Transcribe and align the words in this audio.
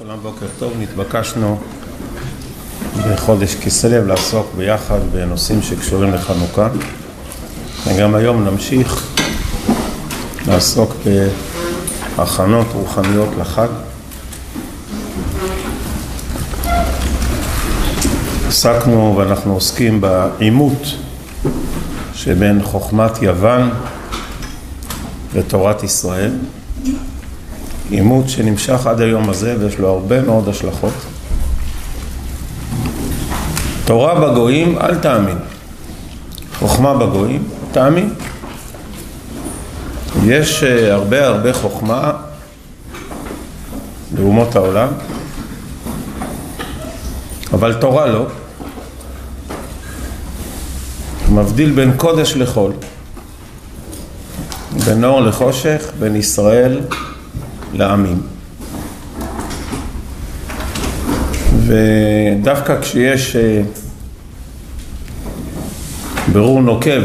לכולם 0.00 0.18
בוקר 0.22 0.46
טוב, 0.58 0.72
נתבקשנו 0.80 1.58
בחודש 2.96 3.54
כסלו 3.54 4.06
לעסוק 4.06 4.46
ביחד 4.56 4.98
בנושאים 5.12 5.62
שקשורים 5.62 6.14
לחנוכה. 6.14 6.68
וגם 7.86 8.14
היום 8.14 8.44
נמשיך 8.44 9.06
לעסוק 10.46 10.94
בהכנות 12.16 12.66
רוחניות 12.72 13.28
לחג. 13.40 13.68
עסקנו 18.48 19.14
ואנחנו 19.16 19.54
עוסקים 19.54 20.00
בעימות 20.00 20.82
שבין 22.14 22.62
חוכמת 22.62 23.22
יוון 23.22 23.70
לתורת 25.34 25.82
ישראל 25.82 26.32
עימות 27.90 28.28
שנמשך 28.28 28.86
עד 28.86 29.00
היום 29.00 29.30
הזה 29.30 29.56
ויש 29.60 29.78
לו 29.78 29.88
הרבה 29.88 30.22
מאוד 30.22 30.48
השלכות. 30.48 30.92
תורה 33.84 34.14
בגויים, 34.14 34.78
אל 34.78 34.94
תאמין. 34.94 35.38
חוכמה 36.58 36.94
בגויים, 36.94 37.48
תאמין. 37.72 38.14
יש 40.24 40.62
הרבה 40.90 41.26
הרבה 41.26 41.52
חוכמה 41.52 42.12
לאומות 44.18 44.56
העולם, 44.56 44.88
אבל 47.52 47.74
תורה 47.74 48.06
לא. 48.06 48.26
מבדיל 51.32 51.70
בין 51.70 51.92
קודש 51.96 52.34
לחול, 52.36 52.72
בין 54.84 55.04
אור 55.04 55.20
לחושך, 55.20 55.82
בין 55.98 56.16
ישראל 56.16 56.80
לעמים. 57.74 58.20
ודווקא 61.66 62.80
כשיש 62.80 63.36
ברור 66.32 66.62
נוקב 66.62 67.02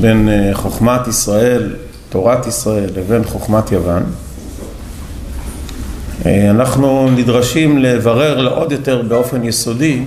בין 0.00 0.28
חוכמת 0.52 1.08
ישראל, 1.08 1.76
תורת 2.08 2.46
ישראל, 2.46 2.90
לבין 2.96 3.24
חוכמת 3.24 3.72
יוון, 3.72 4.02
אנחנו 6.26 7.10
נדרשים 7.10 7.78
לברר 7.78 8.40
לעוד 8.40 8.72
יותר 8.72 9.02
באופן 9.02 9.44
יסודי 9.44 10.04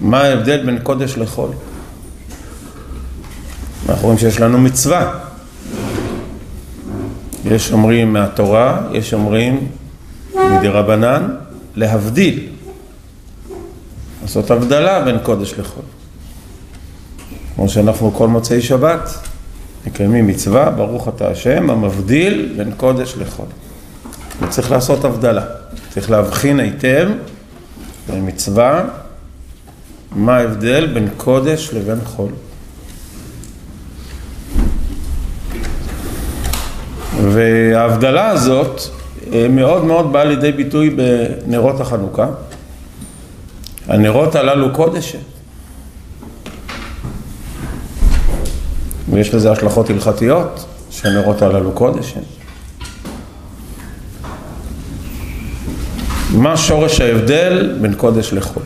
מה 0.00 0.20
ההבדל 0.20 0.66
בין 0.66 0.78
קודש 0.82 1.16
לחול. 1.16 1.50
אנחנו 3.88 4.02
רואים 4.02 4.18
שיש 4.18 4.40
לנו 4.40 4.58
מצווה 4.58 5.12
יש 7.44 7.72
אומרים 7.72 8.12
מהתורה, 8.12 8.80
יש 8.92 9.14
אומרים 9.14 9.68
מדי 10.34 10.68
רבנן, 10.68 11.28
להבדיל, 11.76 12.48
לעשות 14.22 14.50
הבדלה 14.50 15.04
בין 15.04 15.18
קודש 15.22 15.54
לחול. 15.58 15.84
כמו 17.54 17.68
שאנחנו 17.68 18.12
כל 18.14 18.28
מוצאי 18.28 18.62
שבת 18.62 19.10
מקיימים 19.86 20.26
מצווה, 20.26 20.70
ברוך 20.70 21.08
אתה 21.08 21.28
השם, 21.28 21.70
המבדיל 21.70 22.54
בין 22.56 22.72
קודש 22.76 23.14
לחול. 23.18 23.46
וצריך 24.40 24.70
לעשות 24.70 25.04
הבדלה, 25.04 25.44
צריך 25.90 26.10
להבחין 26.10 26.60
היטב 26.60 27.08
בין 28.08 28.26
מצווה, 28.26 28.84
מה 30.16 30.36
ההבדל 30.36 30.86
בין 30.86 31.08
קודש 31.16 31.70
לבין 31.72 31.98
חול. 32.04 32.32
וההבדלה 37.22 38.28
הזאת 38.28 38.80
מאוד 39.50 39.84
מאוד 39.84 40.12
באה 40.12 40.24
לידי 40.24 40.52
ביטוי 40.52 40.90
בנרות 40.90 41.80
החנוכה. 41.80 42.26
הנרות 43.86 44.34
הללו 44.34 44.72
קודש. 44.72 45.16
ויש 49.10 49.34
לזה 49.34 49.52
השלכות 49.52 49.90
הלכתיות, 49.90 50.64
שהנרות 50.90 51.42
הללו 51.42 51.72
קודש. 51.72 52.14
מה 56.30 56.56
שורש 56.56 57.00
ההבדל 57.00 57.78
בין 57.80 57.94
קודש 57.94 58.32
לחול? 58.32 58.62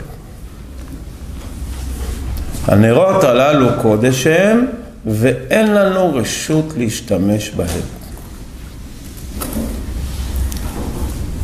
הנרות 2.65 3.23
הללו 3.23 3.67
קודש 3.81 4.27
הם, 4.27 4.65
ואין 5.05 5.73
לנו 5.73 6.15
רשות 6.15 6.73
להשתמש 6.77 7.49
בהם. 7.49 7.96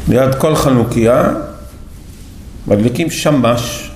ליד 0.08 0.36
כל 0.36 0.56
חנוכיה 0.56 1.30
מדליקים 2.68 3.12
שמש. 3.12 3.91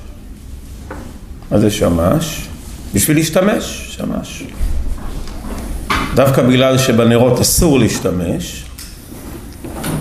מה 1.52 1.60
זה 1.60 1.72
שמש? 1.72 2.48
בשביל 2.94 3.18
להשתמש, 3.18 3.96
שמש. 3.98 4.44
דווקא 6.16 6.42
בגלל 6.42 6.78
שבנרות 6.78 7.40
אסור 7.40 7.80
להשתמש, 7.80 8.64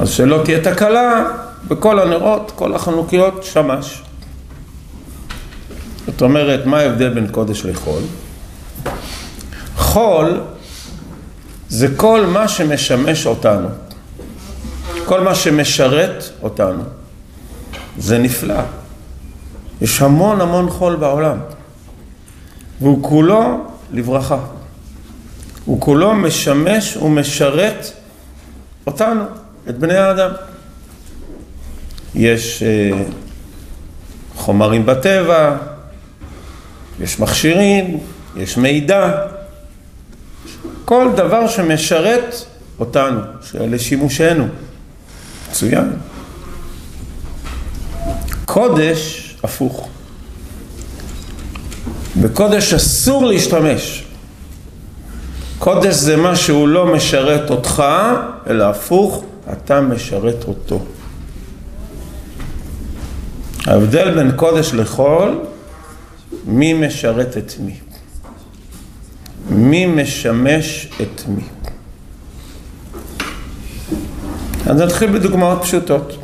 אז 0.01 0.11
שלא 0.11 0.41
תהיה 0.45 0.61
תקלה, 0.61 1.25
בכל 1.69 1.99
הנרות, 1.99 2.53
כל 2.55 2.75
החנוכיות, 2.75 3.45
שמש. 3.45 4.03
זאת 6.07 6.23
אומרת, 6.23 6.67
מה 6.67 6.79
ההבדל 6.79 7.09
בין 7.15 7.27
קודש 7.29 7.65
לחול? 7.65 8.03
חול 9.77 10.41
זה 11.69 11.89
כל 11.97 12.27
מה 12.27 12.49
שמשמש 12.49 13.27
אותנו. 13.27 13.69
כל 15.07 15.21
מה 15.21 15.35
שמשרת 15.35 16.25
אותנו. 16.43 16.83
זה 17.99 18.19
נפלא. 18.19 18.61
יש 19.81 20.03
המון 20.03 20.41
המון 20.41 20.71
חול 20.71 20.97
בעולם. 20.97 21.39
והוא 22.81 23.03
כולו 23.03 23.65
לברכה. 23.93 24.39
הוא 25.65 25.81
כולו 25.81 26.15
משמש 26.15 26.97
ומשרת 26.97 27.87
אותנו, 28.87 29.23
את 29.69 29.79
בני 29.79 29.97
האדם. 29.97 30.31
יש 32.15 32.63
אה, 32.63 33.03
חומרים 34.37 34.87
בטבע, 34.87 35.57
יש 37.01 37.21
מכשירים, 37.21 38.01
יש 38.37 38.57
מידע. 38.57 39.27
כל 40.85 41.09
דבר 41.17 41.49
שמשרת 41.49 42.35
אותנו, 42.81 43.21
לשימושנו. 43.55 44.47
מצוין. 45.57 45.93
קודש, 48.45 49.35
הפוך. 49.43 49.89
בקודש 52.21 52.75
אסור 52.75 53.27
להשתמש. 53.27 54.05
קודש 55.59 55.95
זה 55.95 56.17
מה 56.17 56.37
שהוא 56.37 56.69
לא 56.69 56.95
משרת 56.95 57.51
אותך, 57.51 57.83
אלא 58.47 58.65
הפוך, 58.65 59.25
אתה 59.53 59.81
משרת 59.81 60.45
אותו. 60.45 60.85
ההבדל 63.67 64.15
בין 64.15 64.33
קודש 64.37 64.75
לחול, 64.75 65.41
מי 66.47 66.73
משרת 66.73 67.37
את 67.37 67.53
מי. 67.61 67.75
מי 69.51 69.87
משמש 69.87 70.89
את 71.03 71.23
מי. 71.29 71.43
אז 74.67 74.81
נתחיל 74.81 75.19
בדוגמאות 75.19 75.63
פשוטות. 75.63 76.17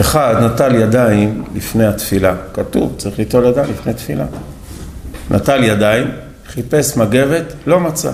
אחד 0.00 0.34
נטל 0.42 0.74
ידיים 0.74 1.44
לפני 1.54 1.86
התפילה, 1.86 2.34
כתוב, 2.54 2.94
צריך 2.98 3.18
ליטול 3.18 3.44
ידיים 3.44 3.70
לפני 3.70 3.94
תפילה. 3.94 4.26
נטל 5.30 5.64
ידיים, 5.64 6.06
חיפש 6.46 6.96
מגבת, 6.96 7.44
לא 7.66 7.80
מצא. 7.80 8.12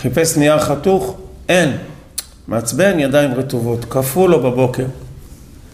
חיפש 0.00 0.36
נייר 0.36 0.58
חתוך, 0.58 1.16
אין. 1.48 1.76
מעצבן, 2.48 2.98
ידיים 2.98 3.34
רטובות, 3.34 3.84
קפאו 3.88 4.28
לו 4.28 4.42
בבוקר. 4.42 4.86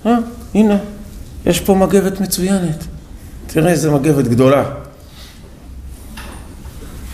אה, 0.06 0.17
הנה, 0.55 0.76
יש 1.46 1.61
פה 1.61 1.75
מגבת 1.75 2.20
מצוינת. 2.20 2.84
תראה 3.46 3.70
איזה 3.70 3.90
מגבת 3.90 4.25
גדולה. 4.25 4.64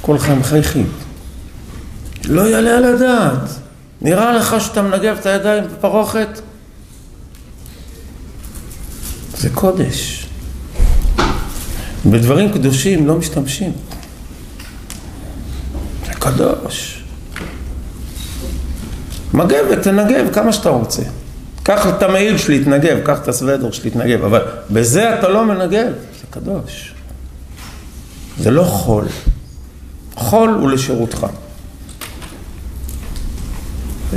כולכם 0.00 0.38
מחייכים. 0.38 0.86
לא 2.24 2.42
יעלה 2.42 2.76
על 2.76 2.84
הדעת. 2.84 3.48
נראה 4.00 4.32
לך 4.32 4.56
שאתה 4.60 4.82
מנגב 4.82 5.16
את 5.20 5.26
הידיים 5.26 5.64
בפרוכת? 5.64 6.40
זה 9.36 9.50
קודש. 9.50 10.26
בדברים 12.06 12.52
קדושים 12.52 13.06
לא 13.06 13.16
משתמשים. 13.16 13.72
זה 16.06 16.12
קדוש. 16.12 17.04
מגב 19.34 19.64
ותנגב 19.70 20.32
כמה 20.32 20.52
שאתה 20.52 20.68
רוצה. 20.68 21.02
קח 21.62 21.86
את 21.86 22.02
המעיל 22.02 22.38
שלי, 22.38 22.64
תנגב, 22.64 22.98
קח 23.04 23.18
את 23.22 23.28
הסוודר 23.28 23.70
שלי, 23.70 23.90
תנגב, 23.90 24.24
אבל 24.24 24.42
בזה 24.70 25.18
אתה 25.18 25.28
לא 25.28 25.44
מנגב, 25.44 25.92
זה 26.20 26.26
קדוש. 26.30 26.94
זה 28.38 28.50
לא 28.50 28.62
חול. 28.62 29.04
חול 30.14 30.50
הוא 30.50 30.70
לשירותך. 30.70 31.26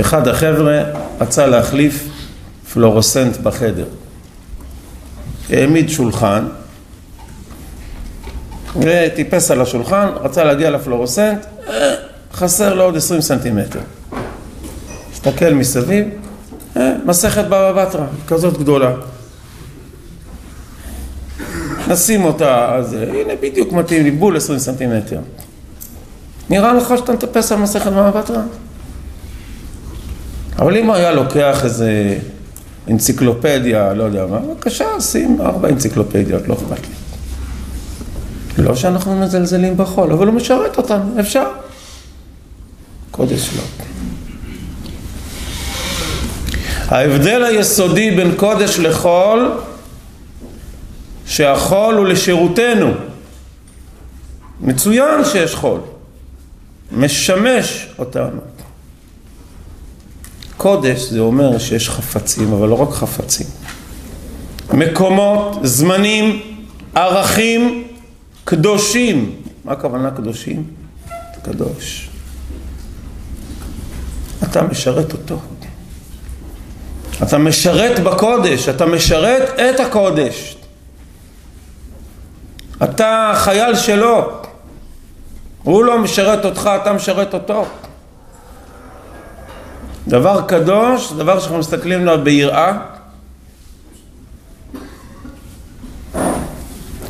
אחד 0.00 0.28
החבר'ה 0.28 0.82
רצה 1.20 1.46
להחליף 1.46 2.08
פלורוסנט 2.72 3.36
בחדר. 3.36 3.86
העמיד 5.50 5.88
שולחן 5.88 6.46
וטיפס 8.80 9.50
על 9.50 9.60
השולחן, 9.60 10.08
רצה 10.22 10.44
להגיע 10.44 10.70
לפלורוסנט, 10.70 11.46
חסר 12.32 12.74
לו 12.74 12.84
עוד 12.84 12.96
עשרים 12.96 13.20
סנטימטר. 13.20 13.80
הסתכל 15.12 15.54
מסביב, 15.54 16.08
מסכת 17.04 17.44
בבא 17.44 17.72
בתרא, 17.72 18.06
כזאת 18.28 18.58
גדולה. 18.58 18.92
נשים 21.88 22.24
אותה, 22.24 22.74
אז 22.74 22.92
הנה 22.92 23.32
בדיוק 23.40 23.72
מתאים 23.72 24.02
לי, 24.02 24.10
בול 24.10 24.36
עשרים 24.36 24.58
סנטימטר. 24.58 25.18
נראה 26.50 26.72
לך 26.72 26.94
שאתה 26.98 27.12
מטפס 27.12 27.52
על 27.52 27.58
מסכת 27.58 27.90
בבא 27.90 28.10
בתרא? 28.10 28.42
אבל 30.58 30.76
אם 30.76 30.86
הוא 30.86 30.94
היה 30.94 31.12
לוקח 31.12 31.64
איזה 31.64 32.18
אנציקלופדיה, 32.90 33.94
לא 33.94 34.04
יודע 34.04 34.26
מה, 34.26 34.38
בבקשה, 34.38 35.00
שים 35.00 35.40
ארבע 35.40 35.68
אנציקלופדיות, 35.68 36.48
לא 36.48 36.54
אכפת 36.54 36.86
לי. 36.86 38.64
לא 38.64 38.74
שאנחנו 38.74 39.20
מזלזלים 39.20 39.76
בחול, 39.76 40.12
אבל 40.12 40.26
הוא 40.26 40.34
משרת 40.34 40.76
אותנו, 40.76 41.20
אפשר. 41.20 41.46
קודש 43.10 43.50
לא. 43.56 43.62
ההבדל 46.88 47.44
היסודי 47.44 48.10
בין 48.10 48.34
קודש 48.36 48.78
לחול, 48.78 49.52
שהחול 51.26 51.94
הוא 51.94 52.06
לשירותנו. 52.06 52.90
מצוין 54.60 55.24
שיש 55.24 55.54
חול, 55.54 55.80
משמש 56.92 57.88
אותנו. 57.98 58.53
קודש 60.64 61.00
זה 61.00 61.20
אומר 61.20 61.58
שיש 61.58 61.90
חפצים, 61.90 62.52
אבל 62.52 62.68
לא 62.68 62.82
רק 62.82 62.90
חפצים. 62.90 63.46
מקומות, 64.72 65.58
זמנים, 65.62 66.40
ערכים 66.94 67.88
קדושים. 68.44 69.36
מה 69.64 69.72
הכוונה 69.72 70.10
קדושים? 70.10 70.64
קדוש. 71.42 72.08
אתה 74.42 74.62
משרת 74.62 75.12
אותו. 75.12 75.38
אתה 77.22 77.38
משרת 77.38 78.00
בקודש, 78.00 78.68
אתה 78.68 78.86
משרת 78.86 79.60
את 79.60 79.80
הקודש. 79.80 80.56
אתה 82.84 83.32
חייל 83.36 83.76
שלו. 83.76 84.30
הוא 85.62 85.84
לא 85.84 85.98
משרת 85.98 86.44
אותך, 86.44 86.70
אתה 86.82 86.92
משרת 86.92 87.34
אותו. 87.34 87.64
דבר 90.08 90.40
קדוש, 90.46 91.12
דבר 91.12 91.40
שאנחנו 91.40 91.58
מסתכלים 91.58 92.00
עליו 92.00 92.18
ביראה, 92.24 92.78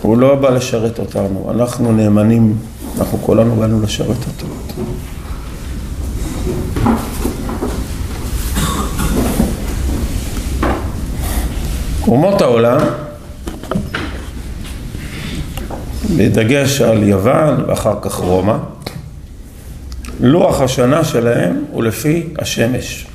הוא 0.02 0.18
לא 0.18 0.34
בא 0.34 0.50
לשרת 0.50 0.98
אותנו, 0.98 1.50
אנחנו 1.54 1.92
נאמנים, 1.92 2.56
אנחנו 2.98 3.18
כולנו 3.18 3.56
באנו 3.56 3.82
לשרת 3.82 4.08
אותו. 4.08 4.46
אומות 12.08 12.40
העולם, 12.40 12.78
בדגש 16.16 16.80
על 16.80 17.02
יוון 17.02 17.64
ואחר 17.68 17.94
כך 18.02 18.14
רומא, 18.14 18.56
לוח 20.20 20.60
השנה 20.60 21.04
שלהם 21.04 21.64
הוא 21.70 21.84
לפי 21.84 22.26
השמש. 22.38 23.06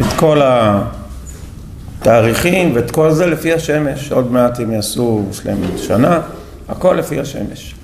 את 0.00 0.12
כל 0.16 0.40
התאריכים 2.00 2.76
ואת 2.76 2.90
כל 2.90 3.12
זה 3.12 3.26
לפי 3.26 3.52
השמש. 3.52 4.12
עוד 4.12 4.32
מעט 4.32 4.60
הם 4.60 4.72
יעשו, 4.72 5.24
יש 5.30 5.46
להם 5.46 5.58
שנה, 5.76 6.20
הכל 6.68 6.94
לפי 6.98 7.20
השמש. 7.20 7.74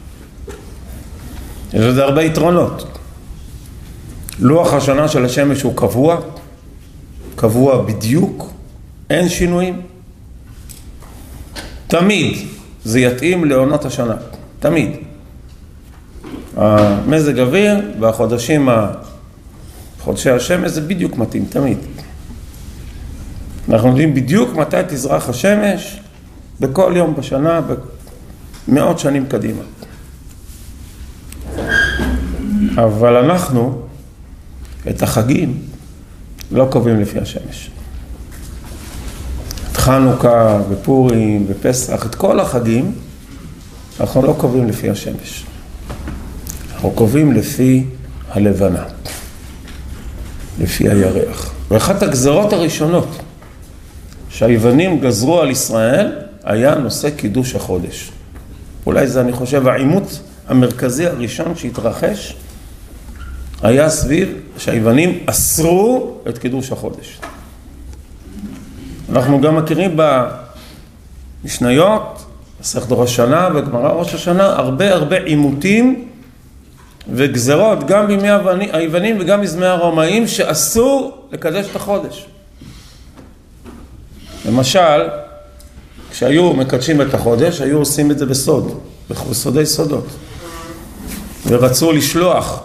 יש 1.72 1.80
לזה 1.80 2.04
הרבה 2.04 2.22
יתרונות. 2.22 2.98
לוח 4.38 4.72
השנה 4.72 5.08
של 5.08 5.24
השמש 5.24 5.62
הוא 5.62 5.76
קבוע, 5.76 6.20
קבוע 7.36 7.82
בדיוק, 7.82 8.52
אין 9.10 9.28
שינויים. 9.28 9.80
תמיד 11.86 12.38
זה 12.84 13.00
יתאים 13.00 13.44
לעונות 13.44 13.84
השנה, 13.84 14.14
תמיד. 14.60 14.90
המזג 16.56 17.38
אוויר 17.38 17.80
והחודשים, 18.00 18.68
חודשי 20.00 20.30
השמש 20.30 20.70
זה 20.70 20.80
בדיוק 20.80 21.16
מתאים, 21.16 21.44
תמיד. 21.48 21.78
אנחנו 23.68 23.88
יודעים 23.88 24.14
בדיוק 24.14 24.54
מתי 24.56 24.76
תזרח 24.88 25.28
השמש 25.28 26.00
בכל 26.60 26.92
יום 26.96 27.14
בשנה, 27.14 27.60
במאות 28.68 28.98
שנים 28.98 29.26
קדימה. 29.26 29.62
אבל 32.76 33.16
אנחנו 33.16 33.82
את 34.90 35.02
החגים 35.02 35.58
לא 36.50 36.68
קובעים 36.70 37.00
לפי 37.00 37.18
השמש. 37.18 37.70
את 39.72 39.76
חנוכה 39.76 40.60
ופורים 40.70 41.46
ופסח, 41.48 42.06
את 42.06 42.14
כל 42.14 42.40
החגים 42.40 42.92
אנחנו 44.00 44.22
לא 44.22 44.34
קובעים 44.38 44.68
לפי 44.68 44.90
השמש. 44.90 45.44
אנחנו 46.84 46.98
קובעים 46.98 47.32
לפי 47.32 47.84
הלבנה, 48.30 48.84
לפי 50.60 50.88
הירח. 50.88 51.52
ואחת 51.70 52.02
הגזרות 52.02 52.52
הראשונות 52.52 53.08
שהיוונים 54.28 55.00
גזרו 55.00 55.40
על 55.40 55.50
ישראל 55.50 56.12
היה 56.42 56.74
נושא 56.74 57.10
קידוש 57.10 57.54
החודש. 57.54 58.10
אולי 58.86 59.06
זה, 59.06 59.20
אני 59.20 59.32
חושב, 59.32 59.68
העימות 59.68 60.20
המרכזי 60.48 61.06
הראשון 61.06 61.56
שהתרחש 61.56 62.36
היה 63.62 63.90
סביב 63.90 64.28
שהיוונים 64.58 65.18
אסרו 65.26 66.16
את 66.28 66.38
קידוש 66.38 66.72
החודש. 66.72 67.20
אנחנו 69.12 69.40
גם 69.40 69.56
מכירים 69.56 69.96
במשניות, 71.44 72.24
מסכת 72.60 72.86
ראש 72.90 73.10
השנה 73.10 73.48
וגמרא 73.54 73.92
ראש 73.92 74.14
השנה, 74.14 74.46
הרבה 74.46 74.92
הרבה 74.92 75.16
עימותים 75.18 76.08
וגזרות 77.12 77.86
גם 77.86 78.06
בימי 78.06 78.28
היוונים 78.72 79.16
וגם 79.20 79.40
בימי 79.40 79.66
הרומאים 79.66 80.28
שאסור 80.28 81.26
לקדש 81.32 81.66
את 81.70 81.76
החודש. 81.76 82.26
למשל, 84.46 85.08
כשהיו 86.10 86.52
מקדשים 86.52 87.02
את 87.02 87.14
החודש, 87.14 87.60
היו 87.60 87.78
עושים 87.78 88.10
את 88.10 88.18
זה 88.18 88.26
בסוד, 88.26 88.80
בסודי 89.10 89.66
סודות. 89.66 90.06
ורצו 91.46 91.92
לשלוח 91.92 92.62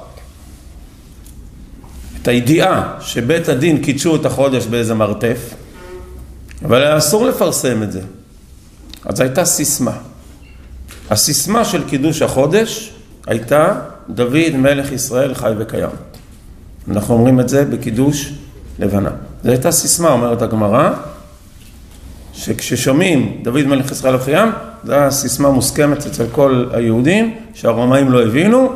את 2.21 2.27
הידיעה 2.27 2.97
שבית 3.01 3.49
הדין 3.49 3.83
קידשו 3.83 4.15
את 4.15 4.25
החודש 4.25 4.65
באיזה 4.65 4.93
מרתף, 4.93 5.53
אבל 6.65 6.81
היה 6.81 6.97
אסור 6.97 7.25
לפרסם 7.25 7.83
את 7.83 7.91
זה. 7.91 8.01
אז 9.05 9.19
הייתה 9.19 9.45
סיסמה. 9.45 9.97
הסיסמה 11.09 11.65
של 11.65 11.87
קידוש 11.89 12.21
החודש 12.21 12.93
הייתה 13.27 13.79
דוד 14.09 14.55
מלך 14.55 14.91
ישראל 14.91 15.33
חי 15.33 15.51
וקיים. 15.57 15.89
אנחנו 16.91 17.13
אומרים 17.13 17.39
את 17.39 17.49
זה 17.49 17.65
בקידוש 17.65 18.33
לבנה. 18.79 19.09
זו 19.43 19.49
הייתה 19.49 19.71
סיסמה, 19.71 20.11
אומרת 20.11 20.41
הגמרא, 20.41 20.93
שכששומעים 22.33 23.39
דוד 23.43 23.65
מלך 23.65 23.91
ישראל 23.91 24.15
וקיים, 24.15 24.49
זו 24.85 24.93
הסיסמה 24.93 25.49
מוסכמת 25.49 26.05
אצל 26.05 26.25
כל 26.31 26.65
היהודים, 26.73 27.35
שהרומאים 27.53 28.11
לא 28.11 28.23
הבינו, 28.23 28.73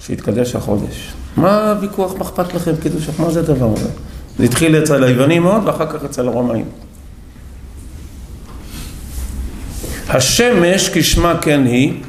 שהתקדש 0.00 0.54
החודש. 0.54 1.12
מה 1.36 1.70
הוויכוח, 1.70 2.14
מה 2.14 2.24
אכפת 2.24 2.54
לכם 2.54 2.72
קידוש, 2.82 3.08
מה 3.18 3.30
זה 3.30 3.40
הדבר 3.40 3.72
הזה? 3.76 3.88
זה 4.38 4.44
התחיל 4.44 4.82
אצל 4.82 5.04
היוונים 5.04 5.42
מאוד, 5.42 5.62
ואחר 5.66 5.86
כך 5.86 6.04
אצל 6.04 6.28
הרומאים. 6.28 6.64
השמש 10.08 10.90
כשמה 10.92 11.38
כן 11.42 11.64
היא, 11.66 12.00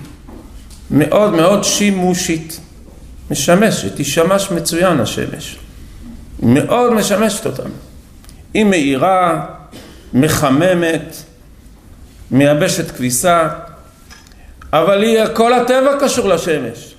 מאוד 0.91 1.33
מאוד 1.33 1.63
שימושית, 1.63 2.59
משמשת, 3.31 3.97
היא 3.97 4.05
שמש 4.05 4.51
מצוין 4.51 4.99
השמש, 4.99 5.57
מאוד 6.43 6.93
משמשת 6.93 7.45
אותנו. 7.45 7.73
היא 8.53 8.65
מאירה, 8.65 9.45
מחממת, 10.13 11.15
מייבשת 12.31 12.91
כביסה, 12.91 13.47
אבל 14.73 15.03
היא, 15.03 15.19
כל 15.33 15.53
הטבע 15.53 15.91
קשור 15.99 16.29
לשמש. 16.29 16.95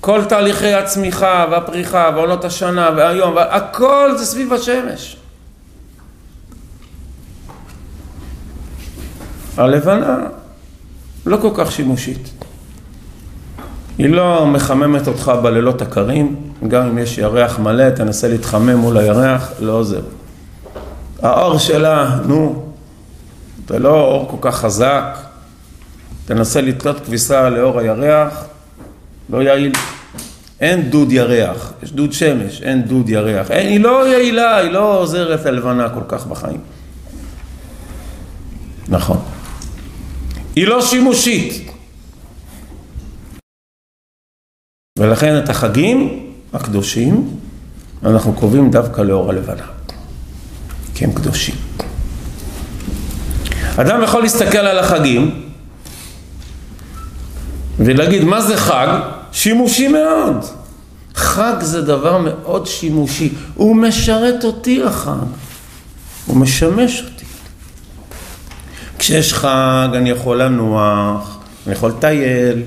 כל 0.00 0.24
תהליכי 0.24 0.74
הצמיחה 0.74 1.46
והפריחה 1.50 2.10
ועונות 2.14 2.44
השנה 2.44 2.90
והיום, 2.96 3.38
הכל 3.38 4.10
זה 4.16 4.26
סביב 4.26 4.52
השמש. 4.52 5.16
הלבנה 9.56 10.16
לא 11.26 11.36
כל 11.42 11.50
כך 11.54 11.72
שימושית. 11.72 12.30
היא 13.98 14.08
לא 14.08 14.46
מחממת 14.46 15.08
אותך 15.08 15.32
בלילות 15.42 15.82
הקרים, 15.82 16.36
גם 16.68 16.86
אם 16.86 16.98
יש 16.98 17.18
ירח 17.18 17.58
מלא, 17.58 17.90
תנסה 17.90 18.28
להתחמם 18.28 18.76
מול 18.76 18.98
הירח, 18.98 19.52
לא 19.60 19.72
עוזר. 19.72 20.00
האור 21.22 21.58
שלה, 21.58 22.18
נו, 22.26 22.64
זה 23.68 23.78
לא 23.78 24.00
אור 24.00 24.28
כל 24.30 24.50
כך 24.50 24.56
חזק, 24.56 25.18
תנסה 26.26 26.60
לתלות 26.60 27.00
כביסה 27.06 27.50
לאור 27.50 27.78
הירח, 27.78 28.44
לא 29.30 29.42
יעיל. 29.42 29.72
אין 30.60 30.90
דוד 30.90 31.12
ירח, 31.12 31.72
יש 31.82 31.92
דוד 31.92 32.12
שמש, 32.12 32.62
אין 32.62 32.82
דוד 32.82 33.08
ירח. 33.08 33.50
אין, 33.50 33.68
היא 33.68 33.80
לא 33.80 34.08
יעילה, 34.08 34.56
היא 34.56 34.70
לא 34.70 34.98
עוזרת 34.98 35.44
ללבנה 35.44 35.88
כל 35.88 36.00
כך 36.08 36.26
בחיים. 36.26 36.60
נכון. 38.88 39.18
היא 40.60 40.66
לא 40.66 40.82
שימושית. 40.82 41.70
ולכן 44.98 45.38
את 45.38 45.48
החגים 45.48 46.26
הקדושים 46.52 47.36
אנחנו 48.04 48.32
קובעים 48.32 48.70
דווקא 48.70 49.00
לאור 49.00 49.30
הלבנה, 49.30 49.66
כי 50.94 51.04
הם 51.04 51.12
קדושים. 51.12 51.54
אדם 53.76 54.02
יכול 54.02 54.22
להסתכל 54.22 54.58
על 54.58 54.78
החגים 54.78 55.50
ולהגיד 57.78 58.24
מה 58.24 58.42
זה 58.42 58.56
חג? 58.56 59.00
שימושי 59.32 59.88
מאוד. 59.88 60.44
חג 61.14 61.54
זה 61.60 61.82
דבר 61.82 62.18
מאוד 62.18 62.66
שימושי, 62.66 63.32
הוא 63.54 63.76
משרת 63.76 64.44
אותי 64.44 64.82
החג, 64.82 65.26
הוא 66.26 66.36
משמש 66.36 67.02
אותי. 67.04 67.29
כשיש 69.00 69.34
חג 69.34 69.88
אני 69.94 70.10
יכול 70.10 70.42
לנוח, 70.42 71.38
אני 71.66 71.74
יכול 71.74 71.90
לטייל, 71.90 72.62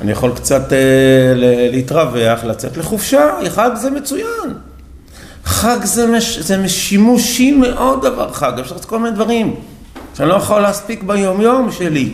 אני 0.00 0.12
יכול 0.12 0.32
קצת 0.34 0.72
אה, 0.72 0.78
להתרווח, 1.72 2.44
לצאת 2.44 2.76
לחופשה, 2.76 3.30
חג 3.48 3.70
זה 3.74 3.90
מצוין. 3.90 4.54
חג 5.44 5.76
זה, 5.84 6.06
מש, 6.06 6.38
זה 6.38 6.68
שימושי 6.68 7.52
מאוד 7.52 8.02
דבר 8.02 8.32
חג, 8.32 8.52
אפשר 8.60 8.74
לעשות 8.74 8.84
כל 8.84 8.98
מיני 8.98 9.14
דברים 9.14 9.54
שאני 10.16 10.28
לא 10.28 10.34
יכול 10.34 10.60
להספיק 10.60 11.02
ביום 11.02 11.40
יום 11.40 11.72
שלי. 11.72 12.12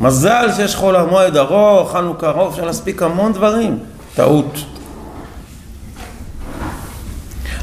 מזל 0.00 0.48
שיש 0.56 0.74
חול 0.74 0.96
המועד 0.96 1.36
ארוך, 1.36 1.92
חנוכה 1.92 2.28
ארוך, 2.28 2.52
אפשר 2.52 2.64
להספיק 2.64 3.02
המון 3.02 3.32
דברים. 3.32 3.78
טעות. 4.14 4.64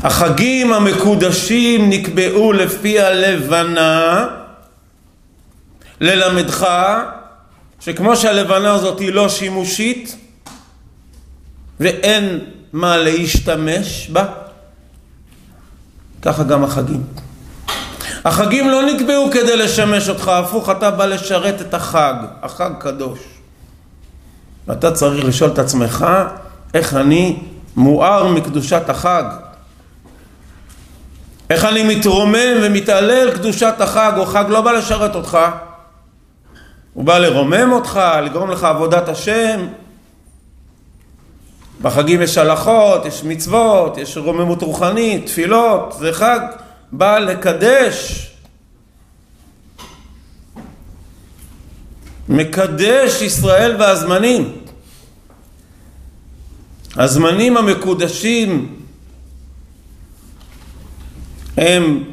החגים 0.04 0.74
המקודשים 0.74 1.90
נקבעו 1.90 2.54
לפי 2.54 3.00
הלבנה 3.00 4.26
ללמדך 6.02 6.68
שכמו 7.80 8.16
שהלבנה 8.16 8.74
הזאת 8.74 9.00
היא 9.00 9.14
לא 9.14 9.30
שימושית 9.30 10.16
ואין 11.80 12.40
מה 12.74 12.98
להשתמש 12.98 14.10
בה, 14.10 14.26
ככה 16.22 16.44
גם 16.44 16.64
החגים. 16.64 17.04
החגים 18.26 18.70
לא 18.70 18.82
נקבעו 18.86 19.32
כדי 19.32 19.58
לשמש 19.58 20.10
אותך, 20.10 20.28
הפוך, 20.28 20.70
אתה 20.70 20.92
בא 20.92 21.06
לשרת 21.06 21.62
את 21.62 21.74
החג, 21.74 22.14
החג 22.42 22.72
קדוש. 22.80 23.20
ואתה 24.68 24.92
צריך 24.92 25.26
לשאול 25.26 25.52
את 25.52 25.60
עצמך, 25.60 26.06
איך 26.74 26.94
אני 26.94 27.40
מואר 27.76 28.28
מקדושת 28.28 28.90
החג? 28.90 29.24
איך 31.50 31.66
אני 31.66 31.96
מתרומם 31.96 32.58
ומתעלל 32.64 33.32
קדושת 33.32 33.74
החג, 33.80 34.12
או 34.18 34.26
חג 34.26 34.46
לא 34.50 34.62
בא 34.62 34.72
לשרת 34.72 35.16
אותך, 35.16 35.38
הוא 36.98 37.06
בא 37.06 37.18
לרומם 37.18 37.72
אותך, 37.72 38.00
לגרום 38.24 38.52
לך 38.52 38.64
עבודת 38.64 39.10
השם. 39.10 39.68
בחגים 41.82 42.22
יש 42.22 42.38
הלכות, 42.38 43.06
יש 43.06 43.24
מצוות, 43.24 43.98
יש 43.98 44.18
רוממות 44.18 44.62
רוחנית, 44.62 45.26
תפילות, 45.26 45.96
זה 46.00 46.14
חג 46.14 46.40
בא 46.92 47.20
לקדש. 47.20 48.28
מקדש 52.30 53.22
ישראל 53.22 53.76
והזמנים. 53.80 54.58
הזמנים 56.96 57.58
המקודשים 57.58 58.76
הם 61.58 62.04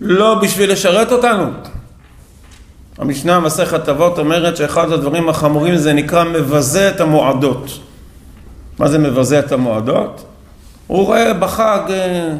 לא 0.00 0.34
בשביל 0.34 0.72
לשרת 0.72 1.12
אותנו. 1.12 1.75
המשנה 2.98 3.40
מסכת 3.40 3.88
אבות 3.88 4.18
אומרת 4.18 4.56
שאחד 4.56 4.92
הדברים 4.92 5.28
החמורים 5.28 5.76
זה 5.76 5.92
נקרא 5.92 6.24
מבזה 6.24 6.88
את 6.88 7.00
המועדות. 7.00 7.70
מה 8.78 8.88
זה 8.88 8.98
מבזה 8.98 9.38
את 9.38 9.52
המועדות? 9.52 10.24
הוא 10.86 11.06
רואה 11.06 11.34
בחג 11.34 11.80
אה, 11.90 12.32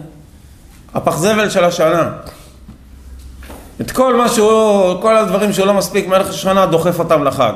הפח 0.95 1.19
זבל 1.19 1.51
של 1.51 1.65
השנה. 1.65 2.11
את 3.81 3.91
כל 3.91 4.17
מה 4.17 4.29
שהוא, 4.29 5.03
כל 5.03 5.17
הדברים 5.17 5.53
שהוא 5.53 5.67
לא 5.67 5.75
מספיק 5.75 6.09
מלך 6.09 6.29
השנה 6.29 6.67
דוחף 6.67 6.99
אותם 6.99 7.25
לחג. 7.25 7.53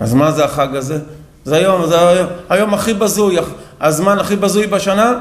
אז 0.00 0.14
מה 0.14 0.32
זה 0.32 0.44
החג 0.44 0.76
הזה? 0.76 0.98
זה 1.44 1.56
היום, 1.56 1.86
זה 1.86 2.08
היום, 2.08 2.26
היום 2.48 2.74
הכי 2.74 2.94
בזוי, 2.94 3.36
הזמן 3.80 4.18
הכי 4.18 4.36
בזוי 4.36 4.66
בשנה? 4.66 5.12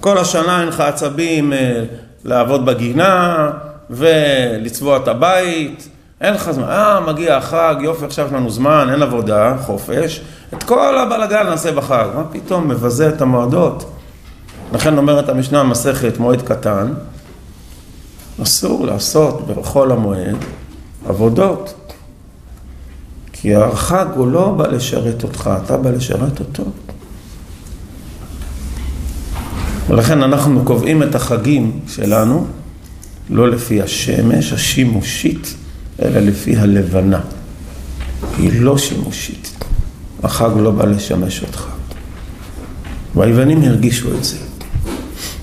כל 0.00 0.18
השנה 0.18 0.60
אין 0.60 0.68
לך 0.68 0.80
עצבים 0.80 1.52
אה, 1.52 1.84
לעבוד 2.24 2.66
בגינה, 2.66 3.50
ולצבוע 3.92 4.96
את 4.96 5.08
הבית, 5.08 5.88
אין 6.20 6.34
לך 6.34 6.50
זמן, 6.50 6.64
אה, 6.64 7.00
מגיע 7.00 7.36
החג, 7.36 7.74
יופי, 7.80 8.04
עכשיו 8.04 8.26
יש 8.26 8.32
לנו 8.32 8.50
זמן, 8.50 8.88
אין 8.92 9.02
עבודה, 9.02 9.56
חופש, 9.60 10.20
את 10.54 10.62
כל 10.62 10.98
הבלגן 10.98 11.46
נעשה 11.46 11.72
בחג. 11.72 12.06
מה 12.14 12.24
פתאום, 12.32 12.68
מבזה 12.68 13.08
את 13.08 13.22
המועדות. 13.22 13.90
לכן 14.72 14.98
אומרת 14.98 15.28
המשנה 15.28 15.62
מסכת 15.62 16.18
מועד 16.18 16.42
קטן, 16.42 16.92
אסור 18.42 18.86
לעשות 18.86 19.46
בחול 19.46 19.92
המועד 19.92 20.36
עבודות. 21.08 21.74
כי 23.32 23.54
החג 23.54 24.06
הוא 24.14 24.26
לא 24.26 24.50
בא 24.50 24.66
לשרת 24.66 25.22
אותך, 25.22 25.50
אתה 25.64 25.76
בא 25.76 25.90
לשרת 25.90 26.40
אותו. 26.40 26.64
ולכן 29.88 30.22
אנחנו 30.22 30.64
קובעים 30.64 31.02
את 31.02 31.14
החגים 31.14 31.80
שלנו 31.88 32.46
לא 33.30 33.50
לפי 33.50 33.82
השמש 33.82 34.52
השימושית, 34.52 35.54
אלא 36.02 36.20
לפי 36.20 36.56
הלבנה. 36.56 37.20
היא 38.38 38.62
לא 38.62 38.78
שימושית. 38.78 39.64
החג 40.22 40.50
לא 40.56 40.70
בא 40.70 40.84
לשמש 40.84 41.42
אותך. 41.42 41.66
והיוונים 43.14 43.62
הרגישו 43.62 44.08
את 44.18 44.24
זה, 44.24 44.36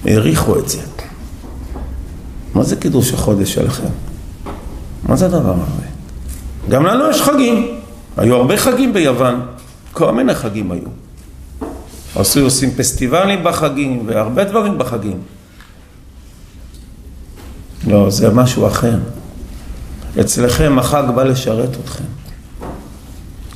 העריכו 0.05 0.59
את 0.59 0.69
זה. 0.69 0.79
מה 2.55 2.63
זה 2.63 2.75
קידוש 2.75 3.13
החודש 3.13 3.53
שלכם? 3.53 3.87
מה 5.03 5.15
זה 5.15 5.25
הדבר 5.25 5.53
הזה? 5.53 5.87
גם 6.69 6.85
לנו 6.85 7.09
יש 7.09 7.21
חגים. 7.21 7.67
היו 8.17 8.35
הרבה 8.35 8.57
חגים 8.57 8.93
ביוון, 8.93 9.41
כל 9.91 10.11
מיני 10.11 10.35
חגים 10.35 10.71
היו. 10.71 10.87
עשו 12.15 12.39
עושים 12.39 12.71
פסטיבלים 12.71 13.43
בחגים 13.43 14.03
והרבה 14.05 14.43
דברים 14.43 14.77
בחגים. 14.77 15.17
לא, 17.87 18.09
זה 18.09 18.29
משהו 18.29 18.67
אחר. 18.67 18.97
אצלכם 20.19 20.79
החג 20.79 21.03
בא 21.15 21.23
לשרת 21.23 21.69
אתכם. 21.83 22.03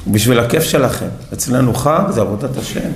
בשביל 0.07 0.39
הכיף 0.39 0.63
שלכם. 0.63 1.09
אצלנו 1.33 1.73
חג 1.73 2.03
זה 2.09 2.21
עבודת 2.21 2.57
השם. 2.57 2.89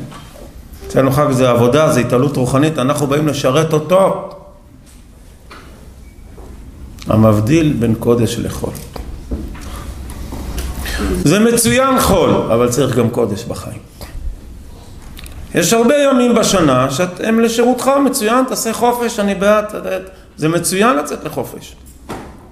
אצלנו 0.88 1.12
חג 1.12 1.32
זה 1.32 1.50
עבודה, 1.50 1.94
זה 1.94 2.00
התעלות 2.00 2.38
רוחנית, 2.38 2.80
אנחנו 2.80 3.08
באים 3.08 3.28
לשרת 3.28 3.74
אותו. 3.74 4.30
המבדיל 7.08 7.74
בין 7.80 7.96
קודש 7.96 8.36
לחול. 8.40 8.74
זה 11.24 11.40
מצוין 11.40 12.00
חול, 12.00 12.30
אבל 12.30 12.70
צריך 12.70 12.96
גם 12.96 13.10
קודש 13.10 13.44
בחיים. 13.44 13.80
יש 15.56 15.74
הרבה 15.74 15.96
ימים 15.98 16.36
בשנה 16.36 16.92
שהם 16.92 17.40
לשירותך 17.40 17.92
מצוין, 18.06 18.46
תעשה 18.48 18.74
חופש, 18.74 19.20
אני 19.20 19.36
בעד, 19.36 19.66
זה 20.38 20.48
מצוין 20.48 20.98
לצאת 20.98 21.24
לחופש. 21.24 21.76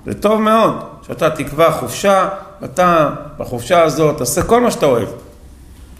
זה 0.05 0.13
טוב 0.13 0.41
מאוד, 0.41 0.73
שאתה 1.07 1.29
תקבע 1.29 1.71
חופשה, 1.71 2.29
אתה 2.63 3.09
בחופשה 3.37 3.83
הזאת 3.83 4.17
תעשה 4.17 4.43
כל 4.43 4.61
מה 4.61 4.71
שאתה 4.71 4.85
אוהב. 4.85 5.07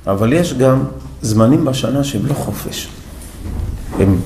אבל 0.07 0.33
יש 0.33 0.53
גם 0.53 0.83
זמנים 1.21 1.65
בשנה 1.65 2.03
שהם 2.03 2.25
לא 2.25 2.33
חופש. 2.33 2.87
הם 3.99 4.21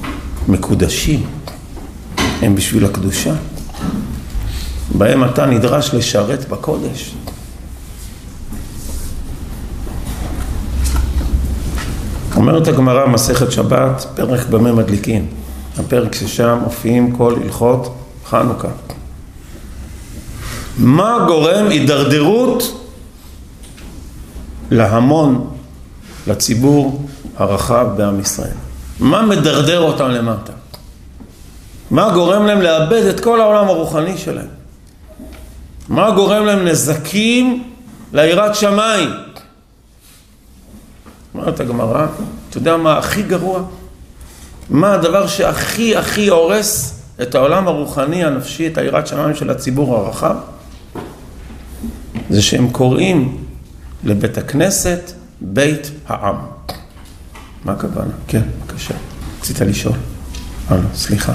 מקודשים, 0.48 1.26
הם 2.42 2.56
בשביל 2.56 2.86
הקדושה. 2.86 3.34
בהם 4.98 5.24
אתה 5.24 5.46
נדרש 5.46 5.94
לשרת 5.94 6.50
בקודש. 6.50 7.16
אומרת 12.36 12.68
הגמרא 12.68 13.08
מסכת 13.08 13.52
שבת, 13.52 14.06
פרק 14.16 14.48
במה 14.48 14.72
מדליקין. 14.72 15.28
הפרק 15.78 16.16
ששם 16.16 16.60
מופיעים 16.64 17.18
כל 17.18 17.36
הלכות 17.44 17.96
חנוכה. 18.26 18.68
מה 20.78 21.18
גורם 21.28 21.66
הידרדרות 21.70 22.86
להמון 24.72 25.50
לציבור 26.28 27.08
הרחב 27.38 27.88
בעם 27.98 28.20
ישראל. 28.20 28.58
מה 29.00 29.22
מדרדר 29.22 29.82
אותם 29.82 30.10
למטה? 30.10 30.54
מה 31.92 32.14
גורם 32.14 32.46
להם 32.46 32.62
לאבד 32.62 33.04
את 33.06 33.20
כל 33.20 33.42
העולם 33.42 33.68
הרוחני 33.68 34.18
שלהם? 34.18 34.48
מה 35.90 36.12
גורם 36.12 36.46
להם 36.46 36.68
נזקים 36.68 37.74
ליראת 38.14 38.56
שמיים? 38.56 39.10
אומרת 41.36 41.60
הגמרא, 41.60 42.06
אתה 42.50 42.58
יודע 42.58 42.78
מה 42.78 42.98
הכי 42.98 43.24
גרוע? 43.24 43.62
מה 44.70 44.94
הדבר 44.94 45.28
שהכי 45.28 45.96
הכי 45.96 46.28
הורס 46.28 46.94
את 47.22 47.36
העולם 47.36 47.68
הרוחני, 47.68 48.26
הנפשי, 48.26 48.68
את 48.68 48.78
היראת 48.78 49.08
שמיים 49.08 49.36
של 49.36 49.50
הציבור 49.50 49.96
הרחב? 49.96 50.36
זה 52.30 52.42
שהם 52.42 52.70
קוראים 52.70 53.38
לבית 54.04 54.38
הכנסת 54.38 55.12
בית 55.42 55.92
העם. 56.08 56.36
מה 57.66 57.72
הכוונה? 57.72 58.12
כן, 58.28 58.42
בבקשה. 58.42 58.94
רצית 59.40 59.60
לשאול. 59.60 59.96
אה, 60.72 60.76
לא, 60.76 60.82
סליחה. 60.96 61.34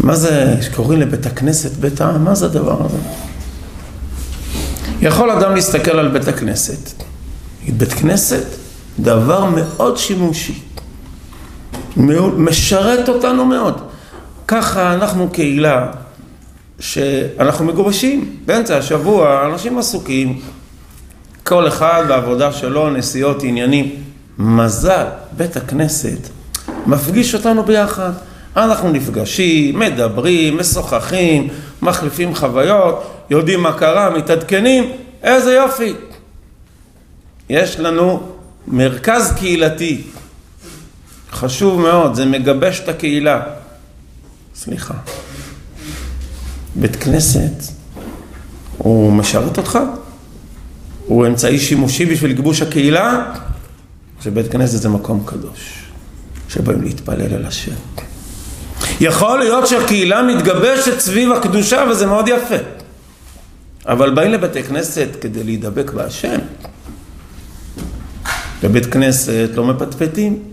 מה 0.00 0.16
זה 0.16 0.56
שקוראים 0.62 1.00
לבית 1.00 1.26
הכנסת 1.26 1.72
בית 1.72 2.00
העם? 2.00 2.24
מה 2.24 2.34
זה 2.34 2.46
הדבר 2.46 2.84
הזה? 2.84 2.98
יכול 5.00 5.30
אדם 5.30 5.54
להסתכל 5.54 5.98
על 5.98 6.08
בית 6.08 6.28
הכנסת. 6.28 6.92
בית 7.68 7.92
כנסת, 7.92 8.44
דבר 9.00 9.44
מאוד 9.44 9.96
שימושי. 9.96 10.62
משרת 12.36 13.08
אותנו 13.08 13.44
מאוד. 13.44 13.80
ככה 14.48 14.94
אנחנו 14.94 15.30
קהילה 15.30 15.86
שאנחנו 16.80 17.64
מגובשים. 17.64 18.36
באמצע 18.46 18.76
השבוע 18.76 19.46
אנשים 19.46 19.78
עסוקים, 19.78 20.40
כל 21.44 21.68
אחד 21.68 22.04
בעבודה 22.08 22.52
שלו, 22.52 22.90
נסיעות, 22.90 23.42
עניינים. 23.42 23.94
מזל, 24.38 25.04
בית 25.32 25.56
הכנסת 25.56 26.18
מפגיש 26.86 27.34
אותנו 27.34 27.62
ביחד. 27.62 28.10
אנחנו 28.56 28.92
נפגשים, 28.92 29.78
מדברים, 29.78 30.58
משוחחים, 30.58 31.48
מחליפים 31.82 32.34
חוויות, 32.34 33.10
יודעים 33.30 33.60
מה 33.60 33.72
קרה, 33.72 34.10
מתעדכנים, 34.10 34.92
איזה 35.22 35.52
יופי. 35.52 35.94
יש 37.50 37.80
לנו 37.80 38.20
מרכז 38.66 39.32
קהילתי, 39.36 40.02
חשוב 41.40 41.80
מאוד, 41.80 42.14
זה 42.14 42.26
מגבש 42.26 42.80
את 42.80 42.88
הקהילה. 42.88 43.42
סליחה. 44.54 44.94
בית 46.74 46.96
כנסת, 46.96 47.72
הוא 48.78 49.12
משרת 49.12 49.58
אותך? 49.58 49.78
הוא 51.06 51.26
אמצעי 51.26 51.58
שימושי 51.58 52.06
בשביל 52.06 52.32
גיבוש 52.32 52.62
הקהילה? 52.62 53.32
שבית 54.20 54.52
כנסת 54.52 54.82
זה 54.82 54.88
מקום 54.88 55.22
קדוש, 55.26 55.84
שבאים 56.48 56.82
להתפלל 56.82 57.34
על 57.34 57.46
השם. 57.46 57.74
יכול 59.00 59.38
להיות 59.38 59.66
שהקהילה 59.66 60.22
מתגבשת 60.22 61.00
סביב 61.00 61.32
הקדושה 61.32 61.84
וזה 61.90 62.06
מאוד 62.06 62.28
יפה. 62.28 62.62
אבל 63.86 64.14
באים 64.14 64.32
לבתי 64.32 64.62
כנסת 64.62 65.08
כדי 65.20 65.44
להידבק 65.44 65.90
בהשם. 65.90 66.38
בבית 68.62 68.86
כנסת 68.86 69.48
לא 69.54 69.64
מפטפטים, 69.64 70.49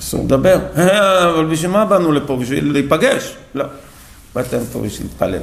אסור 0.00 0.24
לדבר. 0.24 0.58
אבל 1.34 1.44
בשביל 1.44 1.70
מה 1.70 1.84
באנו 1.84 2.12
לפה? 2.12 2.36
בשביל 2.36 2.72
להיפגש? 2.72 3.34
לא. 3.54 3.64
באתם 4.34 4.58
פה 4.72 4.80
בשביל 4.80 5.06
להתפלל. 5.06 5.40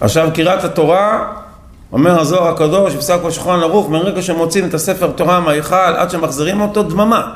עכשיו 0.00 0.28
קריאת 0.34 0.64
התורה, 0.64 1.32
אומר 1.92 2.20
הזוהר 2.20 2.48
הקדוש, 2.48 2.94
בפסק 2.94 3.20
בשולחן 3.26 3.60
ערוך, 3.60 3.90
מרגע 3.90 4.22
שמוצאים 4.22 4.68
את 4.68 4.74
הספר 4.74 5.10
תורה 5.10 5.40
מההיכל 5.40 5.76
עד 5.76 6.10
שמחזירים 6.10 6.60
אותו, 6.60 6.82
דממה. 6.82 7.32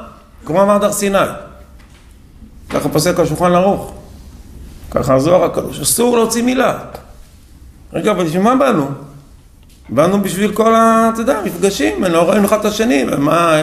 כמו 0.46 0.62
אמר 0.62 0.78
דר 0.78 0.92
סיני. 0.92 1.18
ככה 2.70 2.88
פוסק 2.88 3.20
השולחן 3.20 3.52
ערוך. 3.52 3.94
ככה 4.90 5.14
הזוהר 5.14 5.44
הקדוש. 5.44 5.80
אסור 5.80 6.16
להוציא 6.16 6.42
מילה. 6.42 6.78
רגע, 7.92 8.10
אבל 8.10 8.24
בשביל 8.24 8.42
מה 8.42 8.56
באנו? 8.56 8.86
באנו 9.88 10.22
בשביל 10.22 10.52
כל 10.52 10.74
ה... 10.74 11.10
אתה 11.12 11.20
יודע, 11.20 11.40
מפגשים, 11.44 12.04
לא 12.04 12.30
ראינו 12.30 12.46
אחד 12.46 12.58
את 12.58 12.64
השני, 12.64 13.04
ומה... 13.12 13.60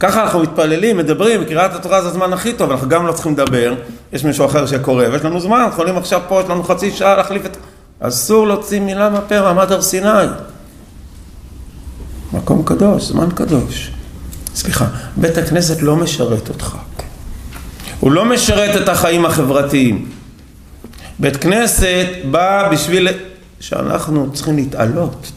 ככה 0.00 0.22
אנחנו 0.22 0.40
מתפללים, 0.40 0.96
מדברים, 0.96 1.44
קריאת 1.44 1.74
התורה 1.74 2.02
זה 2.02 2.08
הזמן 2.08 2.32
הכי 2.32 2.52
טוב, 2.52 2.70
אנחנו 2.70 2.88
גם 2.88 3.06
לא 3.06 3.12
צריכים 3.12 3.32
לדבר, 3.32 3.74
יש 4.12 4.24
מישהו 4.24 4.46
אחר 4.46 4.66
שקורא, 4.66 5.04
ויש 5.12 5.22
לנו 5.24 5.40
זמן, 5.40 5.58
אנחנו 5.58 5.72
יכולים 5.72 5.96
עכשיו 5.96 6.20
פה, 6.28 6.40
יש 6.40 6.50
לנו 6.50 6.62
חצי 6.62 6.90
שעה 6.90 7.16
להחליף 7.16 7.46
את... 7.46 7.56
אסור 8.00 8.46
להוציא 8.46 8.80
מילה 8.80 9.10
מהפה, 9.10 9.40
מעמד 9.40 9.72
הר 9.72 9.82
סיני. 9.82 10.08
מקום 12.32 12.62
קדוש, 12.64 13.04
זמן 13.04 13.28
קדוש. 13.34 13.90
סליחה, 14.54 14.86
בית 15.16 15.38
הכנסת 15.38 15.82
לא 15.82 15.96
משרת 15.96 16.48
אותך. 16.48 16.76
הוא 18.00 18.12
לא 18.12 18.24
משרת 18.24 18.82
את 18.82 18.88
החיים 18.88 19.26
החברתיים. 19.26 20.10
בית 21.18 21.36
כנסת 21.36 22.06
בא 22.30 22.68
בשביל 22.72 23.08
שאנחנו 23.60 24.32
צריכים 24.32 24.56
להתעלות. 24.56 25.32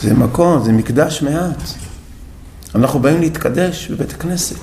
זה 0.00 0.14
מקום, 0.14 0.64
זה 0.64 0.72
מקדש 0.72 1.22
מעט. 1.22 1.85
אנחנו 2.76 3.00
באים 3.00 3.20
להתקדש 3.20 3.88
בבית 3.88 4.10
הכנסת. 4.10 4.56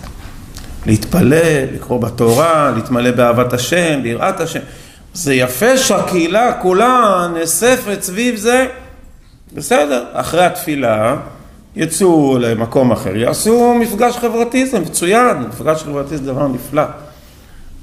להתפלל, 0.85 1.65
לקרוא 1.73 2.01
בתורה, 2.01 2.71
להתמלא 2.75 3.11
באהבת 3.11 3.53
השם, 3.53 3.99
ביראת 4.03 4.39
השם. 4.39 4.59
זה 5.13 5.33
יפה 5.33 5.77
שהקהילה 5.77 6.53
כולה 6.61 7.27
נאספת 7.33 8.01
סביב 8.01 8.35
זה. 8.35 8.67
בסדר, 9.53 10.05
אחרי 10.13 10.45
התפילה 10.45 11.15
יצאו 11.75 12.37
למקום 12.39 12.91
אחר, 12.91 13.15
יעשו 13.15 13.75
מפגש 13.79 14.17
חברתי, 14.17 14.65
זה 14.65 14.79
מצוין, 14.79 15.37
מפגש 15.37 15.83
חברתי 15.83 16.17
זה 16.17 16.23
דבר 16.23 16.47
נפלא. 16.47 16.83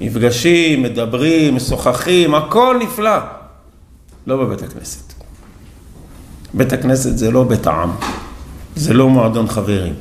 נפגשים, 0.00 0.82
מדברים, 0.82 1.54
משוחחים, 1.54 2.34
הכל 2.34 2.80
נפלא. 2.82 3.16
לא 4.26 4.36
בבית 4.36 4.62
הכנסת. 4.62 5.12
בית 6.54 6.72
הכנסת 6.72 7.18
זה 7.18 7.30
לא 7.30 7.44
בית 7.44 7.66
העם, 7.66 7.90
זה 8.76 8.94
לא 8.94 9.08
מועדון 9.08 9.48
חברים. 9.48 9.94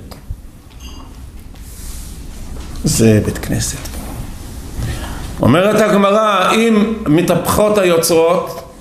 זה 2.83 3.21
בית 3.25 3.37
כנסת. 3.37 3.77
אומרת 5.41 5.81
הגמרא, 5.81 6.51
אם 6.53 6.93
מתהפכות 7.07 7.77
היוצרות, 7.77 8.73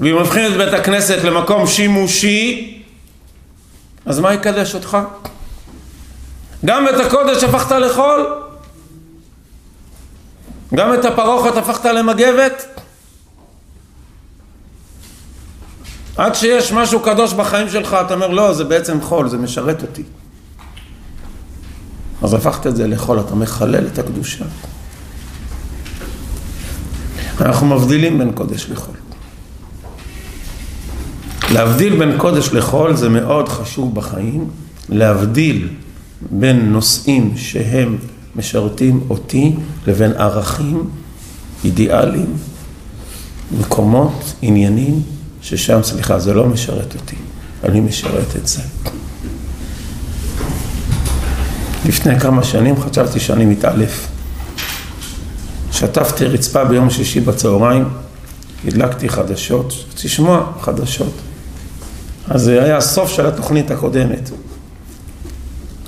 והיא 0.00 0.14
מבחינת 0.14 0.56
בית 0.56 0.74
הכנסת 0.74 1.24
למקום 1.24 1.66
שימושי, 1.66 2.82
אז 4.06 4.18
מה 4.18 4.34
יקדש 4.34 4.74
אותך? 4.74 4.98
גם 6.64 6.88
את 6.88 7.06
הקודש 7.06 7.44
הפכת 7.44 7.72
לחול? 7.72 8.26
גם 10.74 10.94
את 10.94 11.04
הפרוכת 11.04 11.56
הפכת 11.56 11.84
למגבת? 11.84 12.80
עד 16.16 16.34
שיש 16.34 16.72
משהו 16.72 17.00
קדוש 17.00 17.32
בחיים 17.32 17.70
שלך, 17.70 17.96
אתה 18.06 18.14
אומר, 18.14 18.28
לא, 18.28 18.52
זה 18.52 18.64
בעצם 18.64 19.00
חול, 19.00 19.28
זה 19.28 19.38
משרת 19.38 19.82
אותי. 19.82 20.02
אז 22.22 22.34
הפכת 22.34 22.66
את 22.66 22.76
זה 22.76 22.86
לחול, 22.86 23.20
אתה 23.20 23.34
מחלל 23.34 23.86
את 23.86 23.98
הקדושה. 23.98 24.44
אנחנו 27.40 27.66
מבדילים 27.66 28.18
בין 28.18 28.32
קודש 28.32 28.66
לחול. 28.70 28.94
להבדיל 31.50 31.98
בין 31.98 32.18
קודש 32.18 32.48
לחול 32.52 32.96
זה 32.96 33.08
מאוד 33.08 33.48
חשוב 33.48 33.94
בחיים, 33.94 34.48
להבדיל 34.88 35.68
בין 36.30 36.72
נושאים 36.72 37.32
שהם 37.36 37.98
משרתים 38.36 39.00
אותי 39.10 39.54
לבין 39.86 40.12
ערכים, 40.12 40.90
אידיאליים, 41.64 42.36
מקומות, 43.60 44.32
עניינים, 44.42 45.02
ששם, 45.42 45.82
סליחה, 45.82 46.18
זה 46.18 46.34
לא 46.34 46.46
משרת 46.46 46.94
אותי, 46.94 47.16
אני 47.64 47.80
משרת 47.80 48.36
את 48.36 48.46
זה. 48.46 48.62
לפני 51.86 52.20
כמה 52.20 52.44
שנים 52.44 52.80
חשבתי 52.80 53.20
שאני 53.20 53.44
מתעלף. 53.44 54.08
שטפתי 55.72 56.24
רצפה 56.24 56.64
ביום 56.64 56.90
שישי 56.90 57.20
בצהריים, 57.20 57.88
הדלקתי 58.66 59.08
חדשות, 59.08 59.66
רציתי 59.66 60.08
לשמוע 60.08 60.52
חדשות. 60.60 61.12
אז 62.28 62.42
זה 62.42 62.64
היה 62.64 62.76
הסוף 62.76 63.10
של 63.10 63.26
התוכנית 63.26 63.70
הקודמת. 63.70 64.30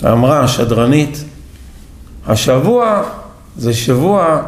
אמרה 0.05 0.41
השדרנית, 0.41 1.25
השבוע 2.27 3.03
זה 3.57 3.75
שבוע 3.75 4.43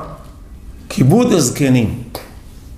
כיבוד 0.88 1.32
הזקנים. 1.32 2.02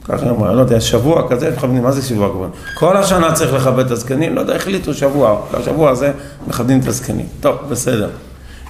ככה 0.04 0.30
אמרה, 0.30 0.52
לא 0.52 0.60
יודע, 0.60 0.80
שבוע 0.80 1.28
כזה, 1.30 1.50
מכבדים, 1.50 1.82
מה 1.82 1.92
זה 1.92 2.02
שבוע 2.02 2.28
כבוד? 2.30 2.50
כל 2.74 2.96
השנה 2.96 3.32
צריך 3.32 3.52
לכבד 3.52 3.84
את 3.84 3.90
הזקנים, 3.90 4.34
לא 4.34 4.40
יודע, 4.40 4.56
החליטו 4.56 4.94
שבוע, 4.94 5.40
השבוע 5.54 5.90
הזה 5.90 6.12
מכבדים 6.46 6.80
את 6.80 6.88
הזקנים. 6.88 7.26
טוב, 7.40 7.56
בסדר. 7.70 8.10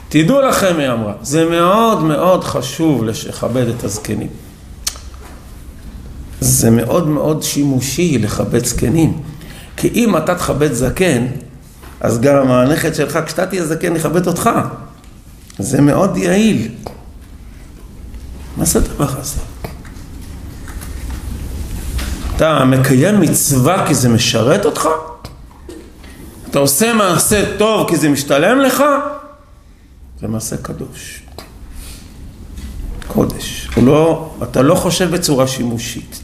תדעו 0.08 0.40
לכם, 0.40 0.74
היא 0.78 0.90
אמרה, 0.90 1.12
זה 1.22 1.44
מאוד 1.44 2.02
מאוד 2.02 2.44
חשוב 2.44 3.04
לכבד 3.04 3.68
את 3.68 3.84
הזקנים. 3.84 4.28
זה 6.40 6.70
מאוד 6.70 7.08
מאוד 7.08 7.42
שימושי 7.42 8.18
לכבד 8.18 8.64
זקנים. 8.64 9.20
כי 9.76 9.88
אם 9.94 10.16
אתה 10.16 10.34
תכבד 10.34 10.72
זקן, 10.72 11.26
אז 12.00 12.20
גם 12.20 12.50
הנכד 12.50 12.94
שלך, 12.94 13.18
כשאתה 13.26 13.46
תהיה 13.46 13.66
זקן, 13.66 13.96
יכבד 13.96 14.26
אותך. 14.26 14.50
זה 15.58 15.80
מאוד 15.80 16.16
יעיל. 16.16 16.68
מה 18.56 18.64
זה 18.64 18.78
הדבר 18.78 19.08
הזה? 19.18 19.40
אתה 22.36 22.64
מקיים 22.64 23.20
מצווה 23.20 23.86
כי 23.86 23.94
זה 23.94 24.08
משרת 24.08 24.64
אותך? 24.64 24.88
אתה 26.50 26.58
עושה 26.58 26.92
מעשה 26.92 27.44
טוב 27.58 27.88
כי 27.88 27.96
זה 27.96 28.08
משתלם 28.08 28.60
לך? 28.60 28.82
זה 30.20 30.28
מעשה 30.28 30.56
קדוש. 30.56 31.22
קודש. 33.06 33.68
לא, 33.82 34.30
אתה 34.42 34.62
לא 34.62 34.74
חושב 34.74 35.10
בצורה 35.10 35.46
שימושית. 35.46 36.22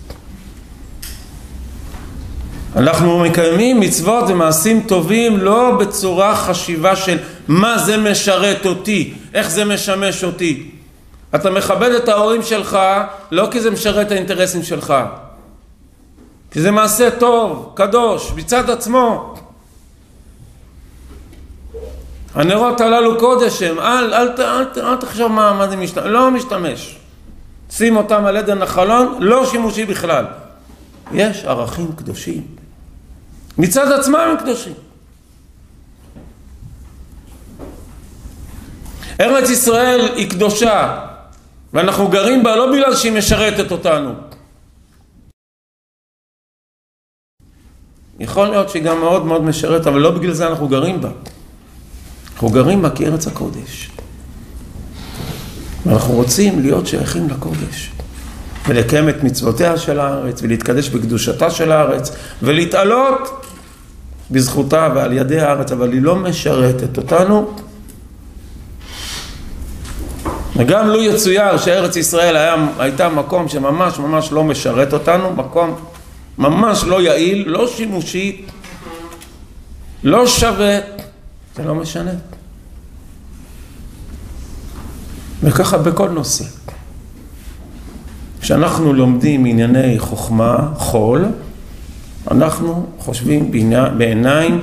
אנחנו 2.77 3.19
מקיימים 3.19 3.81
מצוות 3.81 4.25
ומעשים 4.29 4.85
טובים 4.89 5.39
לא 5.39 5.77
בצורה 5.81 6.37
חשיבה 6.37 6.97
של 6.97 7.19
מה 7.49 7.79
זה 7.79 7.97
משרת 7.97 8.67
אותי, 8.67 9.15
איך 9.35 9.51
זה 9.51 9.65
משמש 9.65 10.25
אותי. 10.25 10.71
אתה 11.35 11.51
מכבד 11.51 11.91
את 11.91 12.09
ההורים 12.09 12.43
שלך 12.43 12.79
לא 13.31 13.49
כי 13.51 13.61
זה 13.61 13.71
משרת 13.71 14.07
את 14.07 14.13
האינטרסים 14.13 14.63
שלך, 14.63 14.95
כי 16.51 16.61
זה 16.61 16.71
מעשה 16.71 17.11
טוב, 17.11 17.73
קדוש, 17.75 18.33
מצד 18.37 18.71
עצמו. 18.71 19.35
הנרות 22.35 22.81
הללו 22.81 23.19
קודש 23.19 23.63
הם, 23.63 23.79
אל, 23.79 24.15
אל, 24.15 24.15
אל, 24.15 24.67
אל, 24.77 24.81
אל 24.81 24.97
תחשוב 24.97 25.33
מה, 25.33 25.53
מה 25.53 25.69
זה 25.69 25.77
משתמש, 25.77 26.05
לא 26.07 26.31
משתמש. 26.31 26.97
שים 27.71 27.97
אותם 27.97 28.25
על 28.25 28.37
עדן 28.37 28.63
החלון, 28.63 29.17
לא 29.21 29.47
שימושי 29.47 29.85
בכלל. 29.85 30.25
יש 31.13 31.45
ערכים 31.45 31.93
קדושים. 31.97 32.47
מצד 33.59 33.93
עצמם 33.93 34.17
הם 34.17 34.37
קדושים. 34.37 34.75
ארץ 39.21 39.51
ישראל 39.51 40.09
היא 40.17 40.31
קדושה, 40.31 41.07
ואנחנו 41.73 42.09
גרים 42.09 42.43
בה 42.43 42.57
לא 42.57 42.73
בגלל 42.73 42.97
שהיא 42.97 43.13
משרתת 43.13 43.73
אותנו. 43.73 44.15
יכול 48.19 48.49
להיות 48.49 48.71
שהיא 48.71 48.83
גם 48.83 49.01
מאוד 49.01 49.27
מאוד 49.27 49.43
משרתת, 49.43 49.87
אבל 49.87 50.01
לא 50.01 50.11
בגלל 50.11 50.33
זה 50.33 50.49
אנחנו 50.49 50.69
גרים 50.69 51.01
בה. 51.01 51.11
אנחנו 52.45 52.63
גרים 52.63 52.83
בה 52.83 52.91
כארץ 52.91 53.27
הקודש. 53.27 53.91
ואנחנו 55.87 56.15
רוצים 56.15 56.61
להיות 56.61 56.87
שייכים 56.87 57.29
לקודש. 57.29 57.91
ולקיים 58.69 59.09
את 59.09 59.23
מצוותיה 59.23 59.79
של 59.79 60.01
הארץ, 60.01 60.43
ולהתקדש 60.43 60.89
בקדושתה 60.89 61.51
של 61.51 61.73
הארץ, 61.73 62.11
ולהתעלות 62.43 63.47
בזכותה 64.31 64.89
ועל 64.95 65.13
ידי 65.13 65.41
הארץ, 65.41 65.73
אבל 65.73 65.93
היא 65.93 66.03
לא 66.03 66.17
משרתת 66.17 66.97
אותנו. 66.97 67.51
וגם 70.57 70.89
לו 70.89 71.03
יצויר 71.03 71.59
שארץ 71.59 71.97
ישראל 71.97 72.37
היה, 72.37 72.55
הייתה 72.79 73.09
מקום 73.09 73.49
שממש 73.49 73.99
ממש 73.99 74.33
לא 74.33 74.45
משרת 74.45 74.93
אותנו, 74.93 75.33
מקום 75.33 75.75
ממש 76.39 76.85
לא 76.85 77.03
יעיל, 77.03 77.45
לא 77.47 77.67
שימושי, 77.69 78.45
לא 80.03 80.27
שווה, 80.27 80.79
זה 81.57 81.65
לא 81.65 81.75
משנה. 81.75 82.34
וככה 85.45 85.79
בכל 85.79 86.09
נושא. 86.09 86.45
כשאנחנו 88.41 88.93
לומדים 88.93 89.45
ענייני 89.45 89.99
חוכמה, 89.99 90.69
חול, 90.77 91.25
אנחנו 92.31 92.87
חושבים 92.99 93.51
בעיניים 93.99 94.63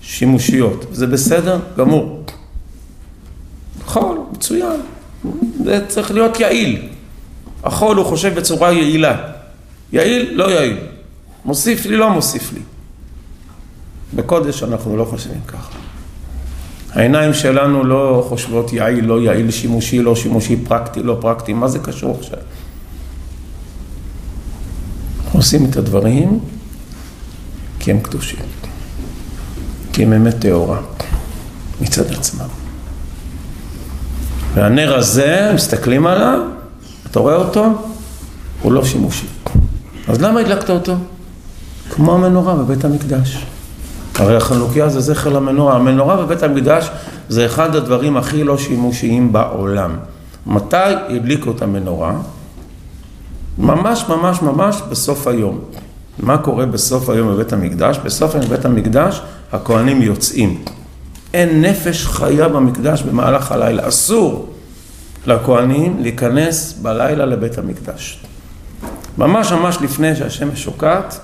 שימושיות. 0.00 0.84
זה 0.92 1.06
בסדר 1.06 1.58
גמור. 1.78 2.24
חול, 3.86 4.18
מצוין. 4.32 4.80
זה 5.64 5.86
צריך 5.88 6.10
להיות 6.10 6.40
יעיל. 6.40 6.88
החול 7.64 7.96
הוא 7.96 8.04
חושב 8.04 8.34
בצורה 8.34 8.72
יעילה. 8.72 9.16
יעיל, 9.92 10.30
לא 10.32 10.50
יעיל. 10.50 10.76
מוסיף 11.44 11.86
לי, 11.86 11.96
לא 11.96 12.10
מוסיף 12.10 12.52
לי. 12.52 12.60
בקודש 14.14 14.62
אנחנו 14.62 14.96
לא 14.96 15.04
חושבים 15.04 15.40
ככה. 15.46 15.75
העיניים 16.96 17.34
שלנו 17.34 17.84
לא 17.84 18.26
חושבות 18.28 18.72
יעיל, 18.72 19.04
לא 19.04 19.20
יעיל, 19.20 19.50
שימושי, 19.50 20.02
לא 20.02 20.16
שימושי, 20.16 20.56
פרקטי, 20.68 21.02
לא 21.02 21.18
פרקטי, 21.20 21.52
מה 21.52 21.68
זה 21.68 21.78
קשור 21.78 22.16
עכשיו? 22.20 22.38
עושים 25.32 25.66
את 25.70 25.76
הדברים 25.76 26.40
כי 27.78 27.90
הם 27.90 28.00
קדושים, 28.00 28.38
כי 29.92 30.02
הם 30.02 30.12
אמת 30.12 30.34
טהורה 30.38 30.80
מצד 31.80 32.12
עצמם. 32.12 32.48
והנר 34.54 34.96
הזה, 34.96 35.50
מסתכלים 35.54 36.06
עליו, 36.06 36.40
אתה 37.10 37.18
רואה 37.18 37.34
אותו? 37.34 37.66
הוא 38.62 38.72
לא 38.72 38.84
שימושי. 38.84 39.26
אז 40.08 40.20
למה 40.20 40.40
הדלקת 40.40 40.70
אותו? 40.70 40.94
כמו 41.90 42.14
המנורה 42.14 42.54
בבית 42.54 42.84
המקדש. 42.84 43.46
הרי 44.18 44.36
החנוכיה 44.36 44.88
זה 44.88 45.00
זכר 45.00 45.30
למנורה. 45.30 45.76
המנורה 45.76 46.16
בבית 46.16 46.42
המקדש 46.42 46.90
זה 47.28 47.46
אחד 47.46 47.76
הדברים 47.76 48.16
הכי 48.16 48.44
לא 48.44 48.58
שימושיים 48.58 49.32
בעולם. 49.32 49.96
מתי 50.46 50.76
הדליקו 51.08 51.50
את 51.50 51.62
המנורה? 51.62 52.14
ממש 53.58 54.04
ממש 54.08 54.42
ממש 54.42 54.82
בסוף 54.90 55.26
היום. 55.26 55.60
מה 56.18 56.38
קורה 56.38 56.66
בסוף 56.66 57.08
היום 57.08 57.28
בבית 57.28 57.52
המקדש? 57.52 57.98
בסוף 58.04 58.34
היום 58.34 58.46
בבית 58.46 58.64
המקדש 58.64 59.22
הכהנים 59.52 60.02
יוצאים. 60.02 60.64
אין 61.34 61.62
נפש 61.62 62.06
חיה 62.06 62.48
במקדש 62.48 63.02
במהלך 63.02 63.52
הלילה. 63.52 63.88
אסור 63.88 64.52
לכהנים 65.26 65.96
להיכנס 66.00 66.78
בלילה 66.82 67.26
לבית 67.26 67.58
המקדש. 67.58 68.20
ממש 69.18 69.52
ממש 69.52 69.78
לפני 69.80 70.16
שהשמש 70.16 70.64
שוקעת, 70.64 71.20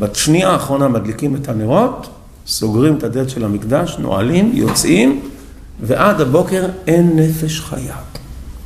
בשנייה 0.00 0.50
האחרונה 0.50 0.88
מדליקים 0.88 1.36
את 1.36 1.48
הנרות, 1.48 2.08
סוגרים 2.46 2.96
את 2.96 3.02
הדלת 3.02 3.30
של 3.30 3.44
המקדש, 3.44 3.96
נועלים, 3.98 4.50
יוצאים, 4.54 5.20
ועד 5.80 6.20
הבוקר 6.20 6.66
אין 6.86 7.12
נפש 7.16 7.60
חיה. 7.60 7.96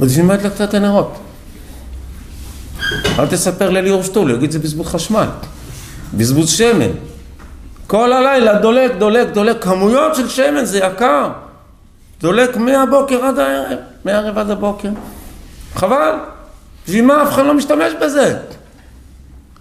ובשביל 0.01 0.25
מה 0.25 0.35
הדלקת 0.35 0.61
את 0.61 0.75
הנרות? 0.75 1.19
אל 3.19 3.27
תספר 3.27 3.71
לליאור 3.71 4.03
שטול, 4.03 4.31
יגיד 4.31 4.51
זה 4.51 4.59
בזבוז 4.59 4.87
חשמל, 4.87 5.27
בזבוז 6.15 6.51
שמן. 6.51 6.91
כל 7.87 8.13
הלילה 8.13 8.55
דולק, 8.55 8.93
דולק, 8.99 9.29
דולק, 9.35 9.65
כמויות 9.65 10.15
של 10.15 10.29
שמן, 10.29 10.65
זה 10.65 10.79
יקר. 10.79 11.29
דולק 12.21 12.57
מהבוקר 12.57 13.25
עד 13.25 13.39
הערב, 13.39 13.79
מהערב 14.05 14.39
עד 14.39 14.51
הבוקר. 14.51 14.89
חבל, 15.75 16.13
בשביל 16.87 17.05
מה 17.05 17.23
אף 17.23 17.33
אחד 17.33 17.47
לא 17.47 17.55
משתמש 17.55 17.93
בזה? 18.03 18.39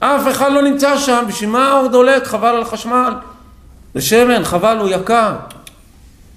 אף 0.06 0.28
אחד 0.32 0.52
לא 0.52 0.62
נמצא 0.62 0.98
שם, 0.98 1.24
בשביל 1.28 1.50
מה 1.50 1.68
האור 1.72 1.88
דולק? 1.88 2.28
חבל 2.28 2.48
על 2.56 2.66
חשמל. 2.66 3.14
זה 3.96 4.02
שמן, 4.02 4.44
חבל, 4.44 4.78
הוא 4.78 4.90
יקר. 4.90 5.36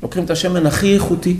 לוקחים 0.03 0.25
את 0.25 0.31
השמן 0.31 0.67
הכי 0.67 0.95
איכותי. 0.95 1.37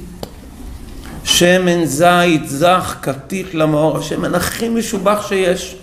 שמן 1.25 1.85
זית, 1.85 2.49
זך, 2.49 2.97
קטיף 3.01 3.55
למאור, 3.55 3.99
השמן 3.99 4.35
הכי 4.35 4.69
משובח 4.69 5.27
שיש. 5.29 5.77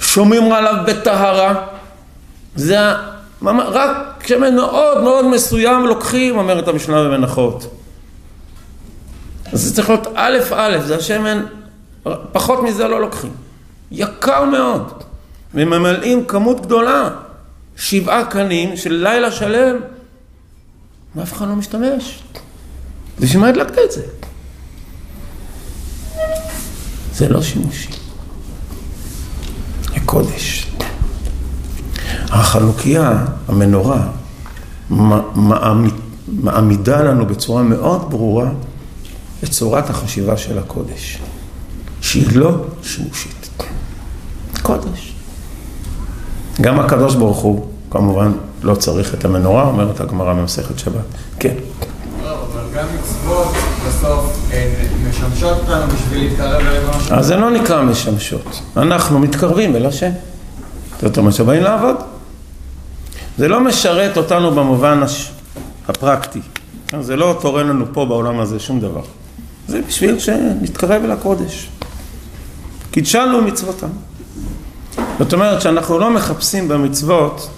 שומעים 0.00 0.52
עליו 0.52 0.74
בטהרה. 0.86 1.66
זה 2.56 2.78
רק 3.42 4.24
שמן 4.26 4.54
מאוד 4.54 5.02
מאוד 5.02 5.26
מסוים 5.26 5.86
לוקחים, 5.86 6.38
אומרת 6.38 6.68
המשנה 6.68 7.04
במנחות. 7.04 7.66
אז 9.52 9.62
זה 9.62 9.74
צריך 9.74 9.88
להיות 9.88 10.06
א' 10.14 10.38
א', 10.54 10.78
זה 10.84 10.96
השמן, 10.96 11.44
פחות 12.32 12.62
מזה 12.62 12.88
לא 12.88 13.00
לוקחים. 13.00 13.43
יקר 13.90 14.44
מאוד. 14.44 14.92
וממלאים 15.54 16.24
כמות 16.24 16.60
גדולה, 16.60 17.10
שבעה 17.76 18.24
קנים 18.24 18.76
של 18.76 18.92
לילה 18.92 19.30
שלם, 19.32 19.76
ואף 21.16 21.32
אחד 21.32 21.48
לא 21.48 21.56
משתמש. 21.56 22.22
בשביל 23.20 23.40
מה 23.40 23.48
הדלקת 23.48 23.78
את 23.84 23.92
זה? 23.92 24.02
זה 27.14 27.28
לא 27.28 27.42
שימושי. 27.42 27.88
זה 29.88 30.00
קודש. 30.04 30.66
החנוכיה, 32.28 33.24
המנורה, 33.48 34.08
מעמידה 36.26 37.02
לנו 37.02 37.26
בצורה 37.26 37.62
מאוד 37.62 38.10
ברורה 38.10 38.50
את 39.44 39.50
צורת 39.50 39.90
החשיבה 39.90 40.36
של 40.36 40.58
הקודש, 40.58 41.18
שהיא 42.00 42.36
לא 42.36 42.66
שימושית. 42.82 43.43
קודש. 44.64 45.12
גם 46.60 46.80
הקדוש 46.80 47.14
ברוך 47.14 47.38
הוא, 47.38 47.66
כמובן, 47.90 48.32
לא 48.62 48.74
צריך 48.74 49.14
את 49.14 49.24
המנורה, 49.24 49.64
אומרת 49.64 50.00
הגמרא 50.00 50.32
במסכת 50.32 50.78
שבת. 50.78 51.04
כן. 51.38 51.54
אבל 52.22 52.62
גם 52.74 52.86
מצוות 52.94 53.54
בסוף 53.88 54.50
משמשות 55.08 55.58
אותנו 55.58 55.92
בשביל 55.94 56.28
להתקרב 56.28 56.60
אלינו. 56.66 56.90
אז 57.10 57.26
זה 57.26 57.36
לא 57.36 57.50
נקרא 57.50 57.82
משמשות. 57.82 58.60
אנחנו 58.76 59.18
מתקרבים 59.18 59.76
אל 59.76 59.86
השם. 59.86 60.10
זאת 61.02 61.18
אומרת 61.18 61.34
שבאים 61.34 61.62
לעבוד. 61.62 61.96
זה 63.38 63.48
לא 63.48 63.60
משרת 63.60 64.16
אותנו 64.16 64.50
במובן 64.50 65.02
הש... 65.02 65.30
הפרקטי. 65.88 66.40
זה 67.00 67.16
לא 67.16 67.38
תורם 67.40 67.68
לנו 67.68 67.84
פה 67.92 68.04
בעולם 68.04 68.40
הזה 68.40 68.58
שום 68.60 68.80
דבר. 68.80 69.02
זה 69.68 69.80
בשביל 69.88 70.18
שנתקרב 70.18 71.02
אל 71.04 71.10
הקודש. 71.10 71.68
קידשנו 72.90 73.42
מצוותם. 73.42 73.88
זאת 75.18 75.32
אומרת 75.32 75.62
שאנחנו 75.62 75.98
לא 75.98 76.10
מחפשים 76.10 76.68
במצוות 76.68 77.50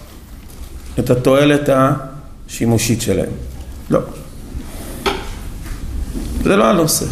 את 0.98 1.10
התועלת 1.10 1.68
השימושית 1.68 3.02
שלהם. 3.02 3.30
לא. 3.90 4.00
זה 6.42 6.56
לא 6.56 6.64
הנושא. 6.64 7.06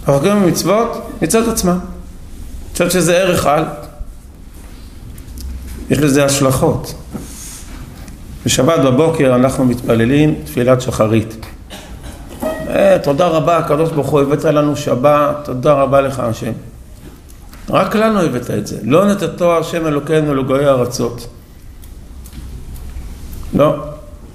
אנחנו 0.00 0.20
קוראים 0.20 0.42
במצוות 0.42 1.10
מצד 1.22 1.48
עצמם. 1.48 1.70
אני 1.70 2.72
חושב 2.72 2.90
שזה 2.90 3.16
ערך 3.16 3.46
על. 3.46 3.64
יש 5.90 5.98
לזה 5.98 6.24
השלכות. 6.24 6.94
בשבת 8.46 8.78
בבוקר 8.78 9.34
אנחנו 9.34 9.64
מתפללים 9.64 10.34
תפילת 10.44 10.80
שחרית. 10.80 11.46
אה, 12.68 12.96
תודה 13.02 13.26
רבה, 13.26 13.56
הקדוש 13.56 13.90
ברוך 13.90 14.08
הוא 14.08 14.20
הבאת 14.20 14.44
לנו 14.44 14.76
שבת, 14.76 15.36
תודה 15.44 15.72
רבה 15.72 16.00
לך 16.00 16.18
השם. 16.18 16.52
רק 17.70 17.96
לנו 17.96 18.20
הבאת 18.20 18.50
את 18.50 18.66
זה. 18.66 18.78
לא 18.82 19.04
נתתו 19.04 19.58
השם 19.58 19.86
אלוקינו 19.86 20.34
לגויי 20.34 20.68
ארצות. 20.68 21.26
לא, 23.54 23.74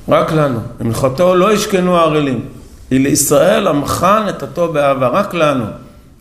רק 0.10 0.32
לנו. 0.32 0.60
במלכתו 0.80 1.36
לא 1.36 1.54
ישכנו 1.54 1.98
הערלים. 1.98 2.45
היא 2.91 3.00
לישראל 3.00 3.67
עמך 3.67 4.08
נתתו 4.28 4.74
באהבה, 4.74 5.08
רק 5.08 5.34
לנו. 5.34 5.65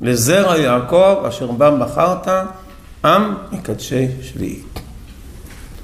לזרע 0.00 0.56
יעקב 0.56 1.24
אשר 1.28 1.46
בם 1.46 1.80
בחרת, 1.80 2.28
עם 3.04 3.34
מקדשי 3.52 4.08
שביעי. 4.22 4.60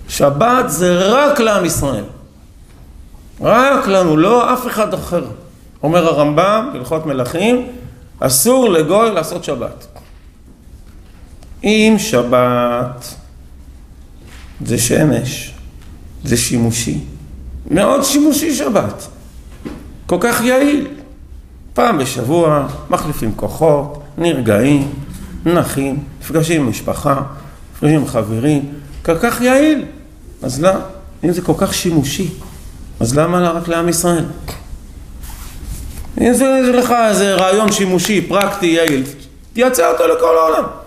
שבת 0.08 0.64
זה 0.66 0.98
רק 0.98 1.40
לעם 1.40 1.64
ישראל. 1.64 2.04
רק 3.40 3.86
לנו, 3.86 4.16
לא 4.16 4.52
אף 4.52 4.66
אחד 4.66 4.94
אחר. 4.94 5.24
אומר 5.82 6.06
הרמב"ם, 6.06 6.70
בהלכות 6.72 7.06
מלכים, 7.06 7.66
אסור 8.20 8.70
לגוי 8.70 9.10
לעשות 9.10 9.44
שבת. 9.44 9.99
אם 11.64 11.94
שבת 11.98 13.14
זה 14.64 14.78
שמש, 14.78 15.54
זה 16.24 16.36
שימושי, 16.36 16.98
מאוד 17.70 18.02
שימושי 18.02 18.54
שבת, 18.54 19.06
כל 20.06 20.16
כך 20.20 20.40
יעיל. 20.44 20.86
פעם 21.74 21.98
בשבוע 21.98 22.66
מחליפים 22.90 23.32
כוחות, 23.36 24.02
נרגעים, 24.18 24.92
נחים, 25.46 25.98
נפגשים 26.20 26.60
עם 26.60 26.70
משפחה, 26.70 27.22
נפגשים 27.74 28.00
עם 28.00 28.06
חברים, 28.06 28.72
כל 29.04 29.18
כך 29.18 29.40
יעיל. 29.40 29.84
אז 30.42 30.62
למה? 30.62 30.80
אם 31.24 31.32
זה 31.32 31.42
כל 31.42 31.52
כך 31.58 31.74
שימושי, 31.74 32.28
אז 33.00 33.18
למה 33.18 33.50
רק 33.50 33.68
לעם 33.68 33.88
ישראל? 33.88 34.24
אם 36.20 36.34
זה 36.34 36.72
לך 36.74 36.94
איזה 37.08 37.34
רעיון 37.34 37.72
שימושי, 37.72 38.26
פרקטי, 38.28 38.66
יעיל, 38.66 39.02
תייצא 39.52 39.92
אותו 39.92 40.06
לכל 40.06 40.36
העולם. 40.38 40.79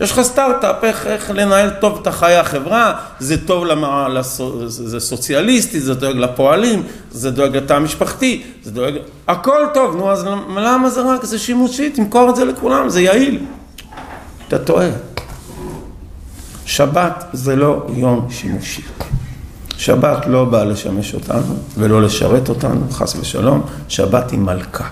יש 0.00 0.12
לך 0.12 0.20
סטארט-אפ, 0.22 0.84
איך, 0.84 1.06
איך 1.06 1.30
לנהל 1.30 1.70
טוב 1.70 1.98
את 2.02 2.06
החיי 2.06 2.36
החברה, 2.36 2.94
זה 3.18 3.46
טוב, 3.46 3.64
למה, 3.64 4.08
לסו, 4.08 4.68
זה, 4.68 5.00
סוציאליסטי, 5.00 5.80
זה 5.80 5.94
דואג 5.94 6.16
לפועלים, 6.16 6.82
זה 7.10 7.30
דואג 7.30 7.56
לתא 7.56 7.72
המשפחתי, 7.72 8.42
זה 8.62 8.70
דואג... 8.70 8.94
הכל 9.28 9.62
טוב, 9.74 9.96
נו, 9.96 10.10
אז 10.10 10.26
למה 10.56 10.90
זה 10.90 11.02
רק, 11.02 11.24
זה 11.24 11.38
שימושי, 11.38 11.90
תמכור 11.90 12.30
את 12.30 12.36
זה 12.36 12.44
לכולם, 12.44 12.88
זה 12.88 13.00
יעיל. 13.00 13.38
אתה 14.48 14.58
טועה. 14.58 14.88
שבת 16.66 17.24
זה 17.32 17.56
לא 17.56 17.86
יום 17.94 18.26
שימושי. 18.30 18.82
שבת 19.76 20.26
לא 20.26 20.44
באה 20.44 20.64
לשמש 20.64 21.14
אותנו 21.14 21.56
ולא 21.78 22.02
לשרת 22.02 22.48
אותנו, 22.48 22.90
חס 22.90 23.16
ושלום, 23.16 23.62
שבת 23.88 24.30
היא 24.30 24.38
מלכה. 24.38 24.88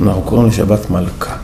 אנחנו 0.00 0.22
קוראים 0.22 0.48
לשבת 0.48 0.90
מלכה. 0.90 1.36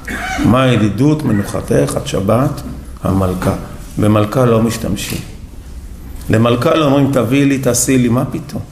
מה 0.45 0.63
הידידות 0.63 1.23
מנוחתך 1.23 1.93
עד 1.97 2.07
שבת? 2.07 2.63
המלכה. 3.05 3.55
במלכה 3.99 4.45
לא 4.45 4.63
משתמשים. 4.63 5.19
למלכה 6.31 6.75
לא 6.75 6.85
אומרים 6.85 7.13
תביאי 7.13 7.45
לי, 7.45 7.59
תעשי 7.59 7.99
לי, 7.99 8.09
מה 8.09 8.25
פתאום? 8.25 8.63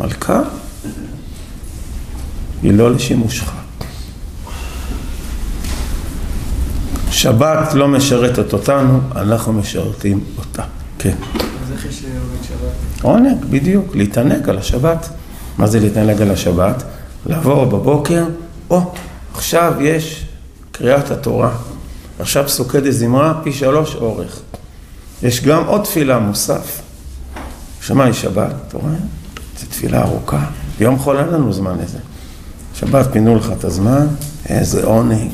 מלכה 0.00 0.40
היא 2.62 2.72
לא 2.72 2.90
לשימושך. 2.90 3.52
שבת 7.10 7.74
לא 7.74 7.88
משרתת 7.88 8.52
אותנו, 8.52 9.00
אנחנו 9.16 9.52
משרתים 9.52 10.20
אותה. 10.38 10.62
כן. 10.98 11.14
אז 11.62 11.72
איך 11.72 11.86
יש 11.86 12.02
עונג 12.04 12.42
שבת? 12.48 13.02
עונג, 13.02 13.44
בדיוק, 13.50 13.96
להתענג 13.96 14.48
על 14.48 14.58
השבת. 14.58 15.08
מה 15.58 15.66
זה 15.66 15.80
להתענג 15.80 16.22
על 16.22 16.30
השבת? 16.30 16.82
לבוא 17.26 17.64
בבוקר, 17.64 18.24
או, 18.70 18.92
עכשיו 19.34 19.74
יש 19.80 20.24
קריאת 20.72 21.10
התורה. 21.10 21.50
עכשיו 22.18 22.48
סוכדת 22.48 22.92
זמרה 22.92 23.40
פי 23.42 23.52
שלוש 23.52 23.94
אורך. 23.94 24.40
יש 25.22 25.44
גם 25.44 25.66
עוד 25.66 25.84
תפילה 25.84 26.18
מוסף. 26.18 26.80
שמה 27.80 28.04
היא 28.04 28.12
שבת? 28.12 28.52
אתה 28.68 28.78
רואה? 28.78 28.92
זו 29.60 29.66
תפילה 29.70 30.02
ארוכה. 30.02 30.44
ביום 30.78 30.98
חול 30.98 31.16
אין 31.16 31.28
לנו 31.28 31.52
זמן 31.52 31.76
לזה. 31.82 31.98
שבת 32.74 33.06
פינו 33.12 33.36
לך 33.36 33.52
את 33.58 33.64
הזמן, 33.64 34.06
איזה 34.48 34.84
עונג. 34.84 35.30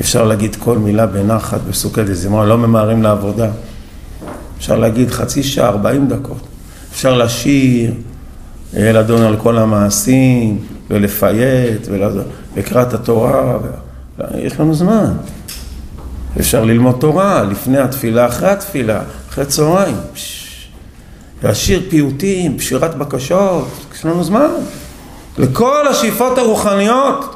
אפשר 0.00 0.24
להגיד 0.24 0.56
כל 0.56 0.78
מילה 0.78 1.06
בנחת 1.06 1.60
בסוכת 1.68 2.02
זמרה, 2.12 2.44
לא 2.44 2.58
ממהרים 2.58 3.02
לעבודה. 3.02 3.48
אפשר 4.58 4.76
להגיד 4.76 5.10
חצי 5.10 5.42
שעה, 5.42 5.68
ארבעים 5.68 6.08
דקות. 6.08 6.46
אפשר 6.92 7.14
לשיר, 7.14 7.94
לדון 8.72 9.22
על 9.22 9.36
כל 9.36 9.58
המעשים, 9.58 10.58
ולפייט, 10.90 11.88
ולקראת 11.90 12.94
התורה. 12.94 13.58
יש 14.34 14.60
לנו 14.60 14.74
זמן. 14.74 15.12
אפשר 16.40 16.64
ללמוד 16.64 16.96
תורה 17.00 17.42
לפני 17.42 17.78
התפילה, 17.78 18.26
אחרי 18.26 18.50
התפילה, 18.50 19.00
אחרי 19.28 19.46
צהריים. 19.46 19.96
להשאיר 21.42 21.82
פיוטים, 21.90 22.60
שירת 22.60 22.94
בקשות, 22.94 23.68
יש 23.94 24.04
לנו 24.04 24.24
זמן. 24.24 24.50
לכל 25.38 25.88
השאיפות 25.88 26.38
הרוחניות, 26.38 27.34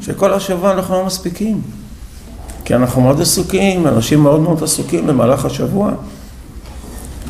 שכל 0.00 0.34
השבוע 0.34 0.72
אנחנו 0.72 0.94
לא 0.94 1.06
מספיקים. 1.06 1.60
כי 2.64 2.74
אנחנו 2.74 3.02
מאוד 3.02 3.20
עסוקים, 3.20 3.86
אנשים 3.86 4.22
מאוד 4.22 4.40
מאוד 4.40 4.62
עסוקים 4.62 5.06
במהלך 5.06 5.44
השבוע. 5.44 5.92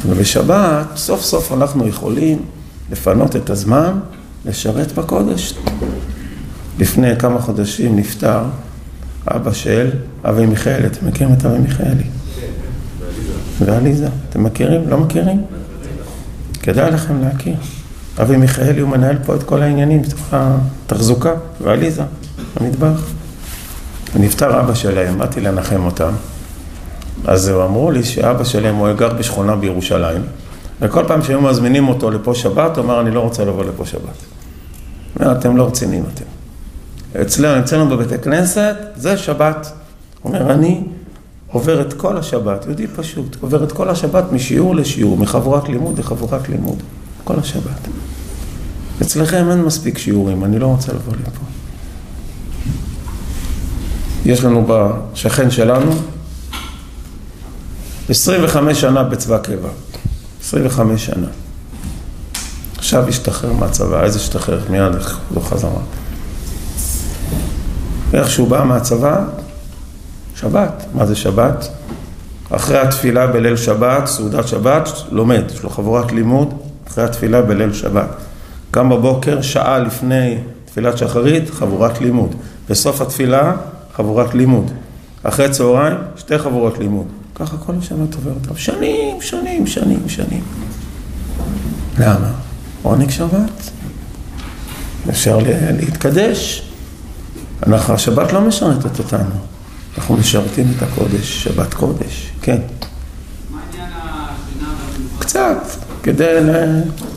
ובשבת, 0.06 0.86
סוף 0.96 1.22
סוף 1.22 1.52
אנחנו 1.52 1.88
יכולים 1.88 2.38
לפנות 2.90 3.36
את 3.36 3.50
הזמן 3.50 3.98
לשרת 4.48 4.92
בקודש. 4.92 5.54
לפני 6.78 7.16
כמה 7.16 7.40
חודשים 7.40 7.96
נפטר 7.96 8.40
אבא 9.28 9.52
של 9.52 9.90
אבי 10.24 10.46
מיכאלי, 10.46 10.86
אתם 10.86 11.06
מכירים 11.06 11.34
את 11.34 11.46
אבי 11.46 11.58
מיכאלי? 11.58 12.04
ועליזה. 13.60 14.08
אתם 14.28 14.44
מכירים? 14.44 14.88
לא 14.88 14.98
מכירים? 14.98 15.42
כדאי 16.62 16.90
לכם 16.90 17.20
להכיר. 17.20 17.54
אבי 18.22 18.36
מיכאלי 18.36 18.80
הוא 18.80 18.90
מנהל 18.90 19.16
פה 19.26 19.34
את 19.34 19.42
כל 19.42 19.62
העניינים, 19.62 20.02
התחזוקה, 20.32 21.32
ועליזה, 21.60 22.02
המטבח. 22.56 23.00
נפטר 24.16 24.60
אבא 24.60 24.74
שלהם, 24.74 25.18
באתי 25.18 25.40
לנחם 25.40 25.84
אותם. 25.84 26.12
אז 27.24 27.48
הם 27.48 27.60
אמרו 27.60 27.90
לי 27.90 28.04
שאבא 28.04 28.44
שלהם 28.44 28.74
הוא 28.74 28.92
גר 28.92 29.12
בשכונה 29.12 29.56
בירושלים, 29.56 30.22
וכל 30.80 31.04
פעם 31.08 31.22
שהיו 31.22 31.40
מזמינים 31.40 31.88
אותו 31.88 32.10
לפה 32.10 32.34
שבת, 32.34 32.76
הוא 32.76 32.84
אמר, 32.84 33.00
אני 33.00 33.10
לא 33.10 33.20
רוצה 33.20 33.44
לבוא 33.44 33.64
לפה 33.64 33.86
שבת. 33.86 34.37
אומר, 35.16 35.32
אתם 35.38 35.56
לא 35.56 35.66
רציניים 35.66 36.04
אתם. 36.14 36.24
אצלנו, 37.22 37.64
אצלנו 37.64 37.88
בבית 37.88 38.12
הכנסת, 38.12 38.76
זה 38.96 39.16
שבת. 39.16 39.72
הוא 40.22 40.32
אומר, 40.32 40.52
אני 40.52 40.82
עובר 41.52 41.80
את 41.80 41.92
כל 41.92 42.16
השבת, 42.16 42.64
יהודי 42.64 42.86
פשוט, 42.86 43.36
עובר 43.40 43.64
את 43.64 43.72
כל 43.72 43.88
השבת 43.88 44.32
משיעור 44.32 44.76
לשיעור, 44.76 45.16
מחבורת 45.16 45.68
לימוד 45.68 45.98
לחבורת 45.98 46.48
לימוד, 46.48 46.82
כל 47.24 47.38
השבת. 47.38 47.88
אצלכם 49.02 49.50
אין 49.50 49.62
מספיק 49.62 49.98
שיעורים, 49.98 50.44
אני 50.44 50.58
לא 50.58 50.66
רוצה 50.66 50.92
לבוא 50.92 51.12
לפה. 51.12 51.44
יש 54.24 54.44
לנו 54.44 54.66
בשכן 54.68 55.50
שלנו 55.50 55.92
25 58.08 58.80
שנה 58.80 59.02
בצבא 59.02 59.38
קבע, 59.38 59.68
25 60.42 61.06
שנה. 61.06 61.26
עכשיו 62.78 63.08
השתחרר 63.08 63.52
מהצבא, 63.52 64.04
איזה 64.04 64.18
השתחרר? 64.18 64.60
מיד 64.70 64.92
לא 65.34 65.40
חזרה. 65.40 65.80
איך 68.14 68.30
שהוא 68.30 68.48
בא 68.48 68.64
מהצבא, 68.64 69.20
שבת. 70.36 70.84
מה 70.94 71.06
זה 71.06 71.16
שבת? 71.16 71.68
אחרי 72.50 72.78
התפילה 72.78 73.26
בליל 73.26 73.56
שבת, 73.56 74.06
סעודת 74.06 74.48
שבת, 74.48 74.88
לומד, 75.10 75.42
יש 75.54 75.62
לו 75.62 75.70
חבורת 75.70 76.12
לימוד, 76.12 76.54
אחרי 76.88 77.04
התפילה 77.04 77.42
בליל 77.42 77.72
שבת. 77.72 78.08
קם 78.70 78.88
בבוקר, 78.88 79.42
שעה 79.42 79.78
לפני 79.78 80.38
תפילת 80.64 80.98
שחרית, 80.98 81.50
חבורת 81.50 82.00
לימוד. 82.00 82.34
בסוף 82.70 83.00
התפילה, 83.00 83.52
חבורת 83.96 84.34
לימוד. 84.34 84.70
אחרי 85.22 85.50
צהריים, 85.50 85.96
שתי 86.16 86.38
חבורות 86.38 86.78
לימוד. 86.78 87.06
ככה 87.34 87.56
כל 87.56 87.72
השבת 87.78 88.14
עוברת. 88.14 88.58
שנים, 88.58 89.20
שנים, 89.20 89.66
שנים, 89.66 90.08
שנים. 90.08 90.42
למה? 91.98 92.47
עונג 92.82 93.10
שבת. 93.10 93.70
אפשר 95.10 95.38
להתקדש. 95.78 96.62
אנחנו, 97.66 97.94
השבת 97.94 98.32
לא 98.32 98.40
משרתת 98.40 98.98
אותנו. 98.98 99.30
אנחנו 99.98 100.16
משרתים 100.16 100.72
את 100.76 100.82
הקודש, 100.82 101.44
שבת 101.44 101.74
קודש, 101.74 102.32
כן. 102.42 102.58
קצת, 105.18 105.56
כדי 106.02 106.24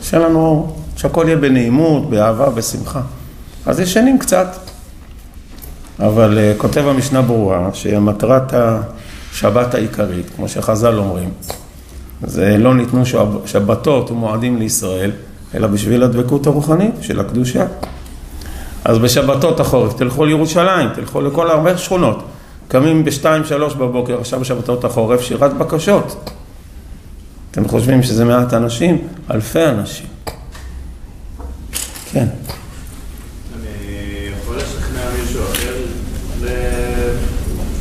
שיהיה 0.02 0.28
לנו, 0.28 0.76
שהכל 0.96 1.24
יהיה 1.26 1.36
בנעימות, 1.36 2.10
באהבה, 2.10 2.50
בשמחה. 2.50 3.00
אז 3.66 3.80
ישנים 3.80 4.18
קצת. 4.18 4.56
אבל 6.00 6.38
אה, 6.38 6.54
כותב 6.58 6.84
המשנה 6.86 7.22
ברורה 7.22 7.70
שמטרת 7.72 8.52
השבת 8.54 9.74
העיקרית, 9.74 10.26
כמו 10.36 10.48
שחז"ל 10.48 10.98
אומרים, 10.98 11.30
זה 12.26 12.56
לא 12.58 12.74
ניתנו 12.74 13.06
שב- 13.06 13.46
שבתות 13.46 14.10
ומועדים 14.10 14.58
לישראל, 14.58 15.10
אלא 15.54 15.66
בשביל 15.66 16.02
הדבקות 16.02 16.46
הרוחנית 16.46 16.94
של 17.00 17.20
הקדושה. 17.20 17.66
אז 18.84 18.98
בשבתות 18.98 19.60
החורף 19.60 19.92
תלכו 19.96 20.24
לירושלים, 20.24 20.88
תלכו 20.94 21.20
לכל 21.20 21.50
הרבה 21.50 21.78
שכונות. 21.78 22.22
קמים 22.68 23.04
בשתיים, 23.04 23.44
שלוש 23.44 23.74
בבוקר, 23.74 24.20
עכשיו 24.20 24.40
בשבתות 24.40 24.84
החורף, 24.84 25.20
שירת 25.20 25.52
בקשות. 25.58 26.30
אתם 27.50 27.68
חושבים 27.68 28.02
שזה 28.02 28.24
מעט 28.24 28.54
אנשים? 28.54 29.08
אלפי 29.30 29.64
אנשים. 29.64 30.06
כן. 32.12 32.26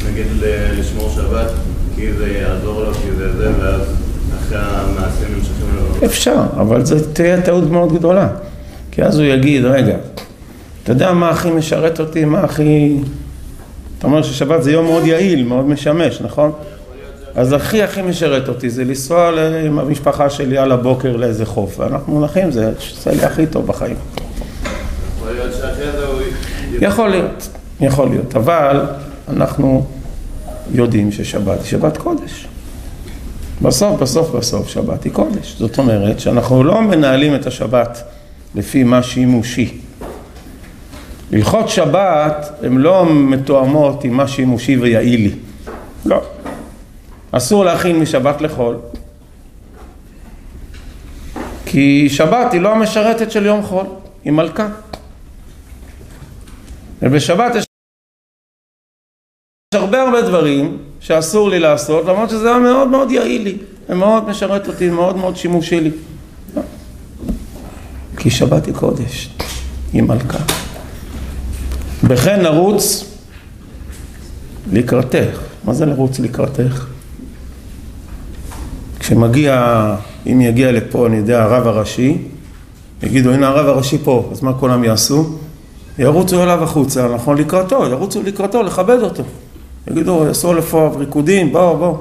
נגיד 0.06 0.28
לשמור 0.80 1.10
שבת, 1.16 1.52
כי 1.96 2.14
זה 2.14 2.32
יעזור 2.32 2.84
לו, 2.84 2.94
כי 2.94 3.12
זה 3.18 3.38
זה, 3.38 3.52
ואז 3.60 3.82
המעשים 4.56 5.28
ממשיכים 5.38 5.76
לו. 5.76 6.06
אפשר, 6.06 6.44
אבל 6.58 6.86
זו 6.86 6.96
תהיה 7.14 7.42
טעות 7.42 7.64
מאוד 7.64 7.94
גדולה. 7.94 8.28
כי 8.92 9.04
אז 9.04 9.20
הוא 9.20 9.26
יגיד, 9.26 9.66
רגע, 9.66 9.96
אתה 10.84 10.92
יודע 10.92 11.14
מה 11.14 11.30
הכי 11.30 11.52
משרת 11.52 12.00
אותי, 12.00 12.26
מה 12.26 12.40
הכי... 12.40 12.98
אתה 13.98 14.08
אומר 14.08 14.24
ששבת 14.24 14.64
זה 14.64 14.72
יום 14.72 14.86
מאוד 14.86 15.06
יעיל, 15.06 15.44
מאוד 15.44 15.70
משמש, 15.70 16.22
נכון? 16.22 16.52
אז 17.36 17.54
הכי 17.54 17.84
הכי 17.84 18.02
משרת 18.02 18.48
אותי 18.48 18.70
זה 18.70 18.84
לנסוע 18.84 19.32
עם 19.66 19.80
המשפחה 19.80 20.30
שלי 20.30 20.58
על 20.58 20.72
הבוקר 20.72 21.16
לאיזה 21.16 21.46
חוף, 21.46 21.80
ואנחנו 21.80 22.22
נחים, 22.22 22.52
זה 22.52 22.72
עושה 22.76 23.12
לי 23.12 23.24
הכי 23.24 23.48
טוב 23.48 23.68
בחיים. 23.68 23.96
יכול 25.16 25.34
להיות 25.34 25.54
שאחרי 25.54 25.92
זה 25.92 26.06
הוא... 26.06 26.22
יכול 26.82 27.10
להיות, 27.10 27.50
יכול 27.82 28.10
להיות, 28.10 28.36
אבל 28.36 28.82
אנחנו 29.30 29.86
יודעים 30.74 31.12
ששבת 31.12 31.58
היא 31.60 31.68
שבת 31.68 31.98
קודש. 31.98 32.48
בסוף, 33.62 34.02
בסוף, 34.02 34.36
בסוף, 34.36 34.68
שבת 34.70 35.04
היא 35.04 35.14
קודש. 35.14 35.56
זאת 35.58 35.78
אומרת 35.78 36.20
שאנחנו 36.20 36.64
לא 36.64 36.82
מנהלים 36.82 37.36
את 37.36 37.46
השבת 37.46 38.04
לפי 38.56 38.84
מה 38.84 39.04
שימושי. 39.04 39.82
הלכות 41.32 41.70
שבת 41.70 42.52
הן 42.64 42.78
לא 42.78 43.06
מתואמות 43.14 44.04
עם 44.04 44.14
מה 44.14 44.28
שימושי 44.28 44.78
ויעיל 44.78 45.22
לי. 45.22 45.36
לא. 46.06 46.22
אסור 47.32 47.66
להכין 47.66 48.00
משבת 48.00 48.42
לחול. 48.42 48.78
כי 51.66 52.10
שבת 52.10 52.54
היא 52.54 52.62
לא 52.62 52.72
המשרתת 52.72 53.32
של 53.32 53.46
יום 53.46 53.64
חול, 53.64 53.86
היא 54.24 54.34
מלכה. 54.34 54.68
ובשבת 57.02 57.56
יש 57.56 57.66
הרבה 59.76 60.02
הרבה 60.02 60.22
דברים 60.22 60.91
שאסור 61.02 61.50
לי 61.50 61.60
לעשות, 61.60 62.06
למרות 62.06 62.30
שזה 62.30 62.50
היה 62.50 62.60
מאוד 62.60 62.88
מאוד 62.88 63.12
יעיל 63.12 63.42
לי, 63.42 63.58
ומאוד 63.90 64.30
משרת 64.30 64.68
אותי, 64.68 64.90
מאוד 64.90 65.18
מאוד 65.18 65.38
שימושי 65.38 65.80
לי. 65.80 65.92
כי 68.18 68.30
שבת 68.30 68.66
היא 68.66 68.74
קודש, 68.74 69.30
היא 69.94 70.02
מלכה. 70.02 70.38
בכן 72.04 72.42
נרוץ 72.42 73.06
לקראתך. 74.72 75.40
מה 75.64 75.74
זה 75.74 75.86
לרוץ 75.86 76.20
לקראתך? 76.20 76.86
כשמגיע, 79.00 79.86
אם 80.28 80.42
יגיע 80.42 80.72
לפה, 80.72 81.08
אני 81.08 81.18
יודע, 81.18 81.44
הרב 81.44 81.68
הראשי, 81.68 82.18
יגידו, 83.04 83.32
הנה 83.32 83.48
הרב 83.48 83.68
הראשי 83.68 83.98
פה, 84.04 84.30
אז 84.32 84.44
מה 84.44 84.54
כולם 84.54 84.84
יעשו? 84.84 85.38
ירוצו 86.00 86.44
אליו 86.44 86.64
החוצה, 86.64 87.08
נכון, 87.16 87.38
לקראתו, 87.38 87.86
ירוצו 87.86 88.24
לקראתו, 88.24 88.64
לכבד 88.64 89.00
אותו. 89.02 89.24
יגידו, 89.88 90.26
יעשו 90.28 90.54
לפניו 90.54 90.98
ריקודים, 90.98 91.52
בואו, 91.52 91.78
בואו. 91.78 91.98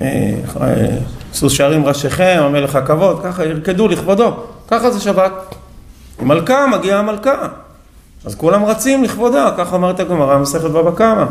אה, 0.00 0.34
אה, 0.60 0.86
עשו 1.32 1.50
שערים 1.50 1.86
ראשיכם, 1.86 2.40
המלך 2.40 2.76
הכבוד, 2.76 3.20
ככה 3.24 3.44
ירקדו 3.44 3.88
לכבודו. 3.88 4.36
ככה 4.68 4.90
זה 4.90 5.00
שבת. 5.00 5.32
מלכה, 6.22 6.66
מגיעה 6.66 6.98
המלכה. 6.98 7.46
אז 8.24 8.34
כולם 8.34 8.64
רצים 8.64 9.04
לכבודה, 9.04 9.50
ככה 9.58 9.76
אומרת 9.76 10.00
הגמרא 10.00 10.36
במסכת 10.36 10.70
בבא 10.70 10.90
קמא. 10.90 11.24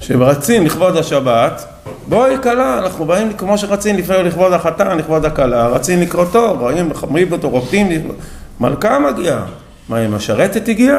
שרצים 0.00 0.66
לכבוד 0.66 0.96
השבת, 0.96 1.64
בואי 2.08 2.36
כלה, 2.42 2.78
אנחנו 2.78 3.04
באים 3.04 3.32
כמו 3.32 3.58
שרצים 3.58 3.96
לפעמים 3.96 4.26
לכבוד 4.26 4.52
החתן, 4.52 4.98
לכבוד 4.98 5.24
הכלה, 5.24 5.66
רצים 5.66 6.00
לקראתו, 6.00 6.56
רואים, 6.58 6.88
מחמרים 6.88 7.32
אותו, 7.32 7.50
רוקדים, 7.50 8.10
מלכה 8.60 8.98
מגיעה. 8.98 9.44
מה, 9.88 9.96
היא 9.96 10.08
משרתת 10.08 10.68
הגיעה? 10.68 10.98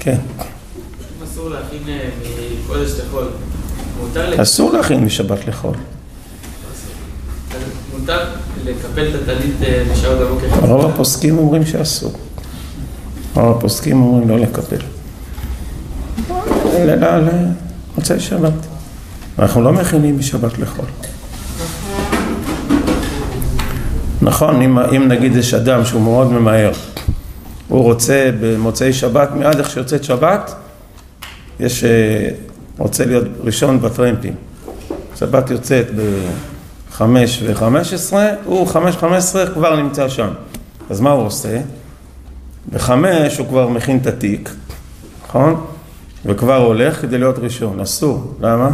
כן. 0.00 0.16
אסור 1.38 1.50
להכין 1.50 1.82
אה, 1.88 2.08
מקודש 2.64 2.90
לחול, 3.00 3.24
אסור 4.42 4.72
להכין 4.72 5.04
משבת 5.04 5.48
לחול. 5.48 5.74
מותר 7.98 8.24
לקפל 8.64 9.08
את 9.08 9.22
הטלית 9.22 9.54
אה, 9.62 9.84
בשעות 9.92 10.20
הבוקר. 10.20 10.46
רוב 10.66 10.90
הפוסקים 10.90 11.38
אומרים 11.38 11.66
שאסור. 11.66 12.12
רוב 13.34 13.56
הפוסקים 13.56 14.02
אומרים 14.02 14.28
לא 14.28 14.38
לקפל. 14.38 14.76
אלא 16.76 17.06
למוצאי 17.06 18.20
שבת. 18.20 18.52
אנחנו 19.38 19.62
לא 19.62 19.72
מכינים 19.72 20.18
משבת 20.18 20.58
לחול. 20.58 20.86
נכון, 24.22 24.62
אם, 24.62 24.78
אם 24.78 25.08
נגיד 25.08 25.36
יש 25.36 25.54
אדם 25.54 25.84
שהוא 25.84 26.02
מאוד 26.02 26.32
ממהר, 26.32 26.72
הוא 27.68 27.82
רוצה 27.82 28.30
במוצאי 28.40 28.92
שבת, 28.92 29.30
מיד 29.34 29.58
איך 29.58 29.70
שיוצאת 29.70 30.04
שבת, 30.04 30.54
יש, 31.60 31.84
אה, 31.84 32.28
רוצה 32.78 33.04
להיות 33.04 33.24
ראשון 33.40 33.80
בטרמפים. 33.80 34.34
שבת 35.16 35.50
יוצאת 35.50 35.86
בחמש 36.90 37.42
וחמש 37.46 37.92
עשרה, 37.92 38.26
הוא 38.44 38.66
חמש 38.66 38.96
חמש 38.96 39.16
עשרה 39.16 39.46
כבר 39.46 39.76
נמצא 39.76 40.08
שם. 40.08 40.28
אז 40.90 41.00
מה 41.00 41.10
הוא 41.10 41.26
עושה? 41.26 41.60
בחמש 42.72 43.38
הוא 43.38 43.48
כבר 43.48 43.68
מכין 43.68 43.98
את 43.98 44.06
התיק, 44.06 44.50
נכון? 45.28 45.64
וכבר 46.26 46.56
הולך 46.56 47.02
כדי 47.02 47.18
להיות 47.18 47.38
ראשון. 47.38 47.80
אסור. 47.80 48.34
למה? 48.40 48.70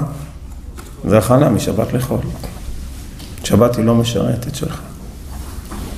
זה 1.09 1.19
הכנה 1.19 1.49
משבת 1.49 1.93
לחול. 1.93 2.19
שבת 3.45 3.77
היא 3.77 3.85
לא 3.85 3.95
משרתת 3.95 4.55
שלך. 4.55 4.81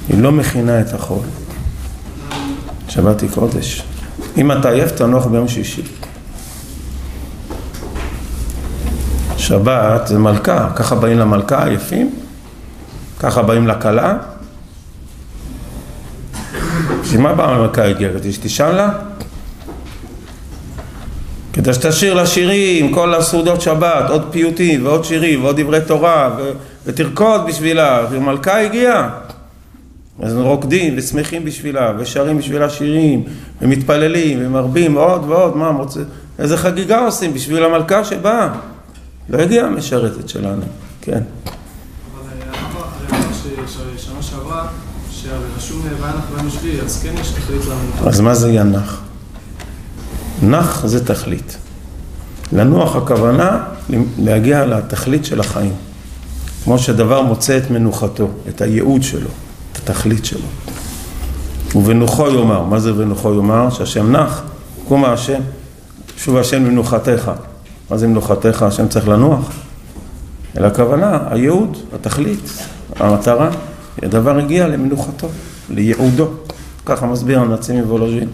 היא 0.09 0.19
לא 0.19 0.33
מכינה 0.33 0.81
את 0.81 0.95
החול. 0.95 1.25
שבת 2.89 3.21
היא 3.21 3.31
קודש. 3.31 3.83
אם 4.37 4.53
אתה 4.53 4.71
עייף, 4.71 4.93
תנוח 4.93 5.27
ביום 5.27 5.49
שישי. 5.49 5.83
שבת 9.47 10.07
זה 10.07 10.19
מלכה, 10.19 10.69
ככה 10.77 10.95
באים 10.95 11.19
למלכה 11.19 11.65
עייפים, 11.65 12.11
ככה 13.19 13.43
באים 13.43 13.69
לכלה. 13.69 14.17
בשביל 17.03 17.21
מה 17.21 17.35
באה 17.35 17.55
המלכה 17.55 17.85
איגרת? 17.85 18.33
שתישן 18.33 18.75
לה? 18.75 18.91
כדי 21.53 21.75
שתשאיר 21.75 22.15
לה 22.15 22.27
שירים, 22.27 22.95
כל 22.95 23.15
הסעודות 23.15 23.61
שבת, 23.61 24.11
עוד 24.11 24.27
פיוטים 24.31 24.87
ועוד 24.87 25.05
שירים 25.05 25.45
ועוד 25.45 25.61
דברי 25.61 25.81
תורה 25.87 26.31
ו- 26.39 26.51
ותרקוד 26.87 27.47
בשבילה, 27.47 28.07
ומלכה 28.11 28.61
הגיעה. 28.61 29.09
אז 30.23 30.37
רוקדים 30.37 30.95
ושמחים 30.97 31.45
בשבילה 31.45 31.93
ושרים 31.99 32.39
בשבילה 32.39 32.71
שירים 32.71 33.23
ומתפללים 33.63 34.39
ומרבים 34.43 34.97
ועוד 34.97 35.25
ועוד, 35.31 35.57
מה 35.57 35.73
מוצא, 35.73 36.01
איזה 36.39 36.57
חגיגה 36.57 36.99
עושים 36.99 37.35
בשביל 37.35 37.65
המלכה 37.65 38.05
שבאה. 38.05 38.49
לא 39.29 39.39
הגיעה 39.39 39.67
המשרתת 39.67 40.29
שלנו, 40.29 40.63
כן. 41.01 41.23
אבל 42.15 42.31
אה, 43.13 43.19
ש- 43.35 44.05
שנה 44.07 44.23
שעברה, 44.23 44.67
שהרי 45.11 45.45
רשום 45.57 45.83
אה, 45.87 45.93
וינח 46.05 46.25
ביום 46.35 46.47
השביעי, 46.47 46.81
אז 46.81 47.03
כן 47.03 47.15
יש 47.21 47.29
תכלית 47.29 47.61
למנוחה. 47.65 48.09
אז 48.09 48.21
מה 48.21 48.35
זה 48.35 48.51
ינח? 48.53 49.01
נח 50.43 50.87
זה 50.87 51.05
תכלית. 51.07 51.57
לנוח 52.53 52.97
הכוונה 52.97 53.65
להגיע 54.19 54.67
לתכלית 54.67 55.25
של 55.25 55.41
החיים. 55.41 55.73
כמו 56.65 56.79
שדבר 56.79 57.23
מוצא 57.23 57.59
את 57.59 57.71
מנוחתו, 57.71 58.29
את 58.49 58.61
הייעוד 58.61 59.03
שלו, 59.03 59.29
את 59.73 59.91
התכלית 59.91 60.25
שלו. 60.25 60.47
ובנוחו 61.75 62.29
יאמר, 62.31 62.63
מה 62.63 62.81
זה 62.81 62.93
בנוחו 62.93 63.35
יאמר? 63.35 63.71
שהשם 63.71 64.17
נח, 64.17 64.43
קומה 64.89 65.13
השם, 65.13 65.41
שוב 66.17 66.37
השם 66.37 66.65
במנוחתך. 66.65 67.31
מה 67.91 67.97
זה 67.97 68.09
מנוחתך? 68.09 68.63
השם 68.63 68.89
צריך 68.89 69.09
לנוח. 69.09 69.51
אלא 70.57 70.67
הכוונה, 70.67 71.19
הייעוד, 71.31 71.77
התכלית, 71.95 72.49
המטרה, 72.97 73.51
הדבר 74.03 74.39
הגיע 74.39 74.69
למנוחתו, 74.69 75.29
לייעודו. 75.71 76.29
ככה 76.87 77.07
מסביר 77.07 77.41
הנציב 77.41 77.85
מוולוז'ין. 77.85 78.29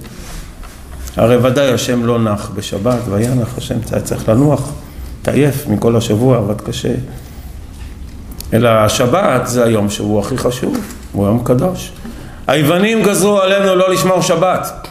הרי 1.17 1.37
ודאי 1.37 1.73
השם 1.73 2.07
לא 2.07 2.19
נח 2.19 2.51
בשבת, 2.55 2.99
וינח 3.11 3.59
השם 3.59 3.79
צריך 4.05 4.29
לנוח, 4.29 4.73
תעייף 5.23 5.67
מכל 5.67 5.97
השבוע, 5.97 6.37
עבד 6.37 6.61
קשה. 6.61 6.95
אלא 8.53 8.69
השבת 8.69 9.47
זה 9.47 9.65
היום 9.65 9.91
שהוא 9.91 10.21
הכי 10.21 10.39
חשוב, 10.39 10.77
הוא 11.13 11.27
יום 11.27 11.45
קדוש. 11.45 11.93
היוונים 12.47 13.03
גזרו 13.03 13.41
עלינו 13.41 13.75
לא 13.75 13.93
לשמור 13.93 14.21
שבת. 14.21 14.89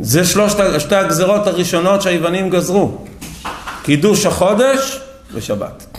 זה 0.00 0.24
שלושת, 0.24 0.58
שתי 0.78 0.94
הגזרות 0.94 1.46
הראשונות 1.46 2.02
שהיוונים 2.02 2.50
גזרו. 2.50 2.98
קידוש 3.82 4.26
החודש 4.26 5.00
ושבת. 5.34 5.98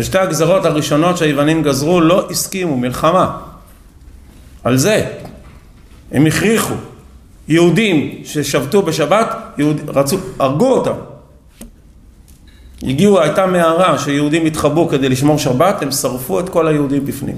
שתי 0.00 0.18
הגזרות 0.18 0.64
הראשונות 0.64 1.18
שהיוונים 1.18 1.62
גזרו 1.62 2.00
לא 2.00 2.28
הסכימו, 2.30 2.76
מלחמה. 2.76 3.38
על 4.64 4.76
זה. 4.76 5.06
הם 6.12 6.26
הכריחו. 6.26 6.74
יהודים 7.48 8.22
ששבתו 8.24 8.82
בשבת, 8.82 9.36
יהוד... 9.58 9.80
רצו, 9.88 10.16
הרגו 10.38 10.72
אותם. 10.72 10.94
הגיעו, 12.82 13.20
הייתה 13.20 13.46
מערה 13.46 13.98
שיהודים 13.98 14.46
התחבאו 14.46 14.88
כדי 14.88 15.08
לשמור 15.08 15.38
שבת, 15.38 15.82
הם 15.82 15.90
שרפו 15.90 16.40
את 16.40 16.48
כל 16.48 16.68
היהודים 16.68 17.06
בפנים. 17.06 17.36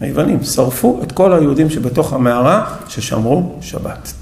היוונים 0.00 0.44
שרפו 0.44 1.00
את 1.02 1.12
כל 1.12 1.32
היהודים 1.32 1.70
שבתוך 1.70 2.12
המערה 2.12 2.74
ששמרו 2.88 3.58
שבת. 3.60 4.12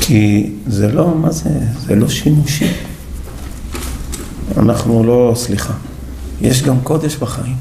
כי 0.00 0.52
זה 0.66 0.92
לא, 0.92 1.14
מה 1.14 1.30
זה, 1.30 1.50
זה 1.78 1.94
לא 1.94 2.08
שימושי. 2.08 2.72
אנחנו 4.56 5.04
לא, 5.04 5.32
סליחה, 5.36 5.72
יש 6.40 6.62
גם 6.62 6.80
קודש 6.80 7.16
בחיים. 7.16 7.56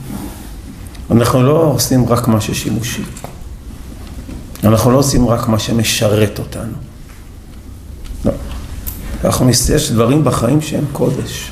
אנחנו 1.12 1.44
לא 1.44 1.72
עושים 1.74 2.06
רק 2.06 2.28
מה 2.28 2.41
ששימושי. 2.41 3.04
אנחנו 4.64 4.91
לא 4.91 4.98
עושים 4.98 5.28
רק 5.28 5.48
מה 5.48 5.60
שמשרת 5.60 6.39
אותנו. 6.39 6.74
לא. 8.26 8.32
אנחנו, 9.24 9.50
יש 9.50 9.91
דברים 9.91 10.24
בחיים 10.24 10.62
שהם 10.62 10.86
קודש. 10.91 11.52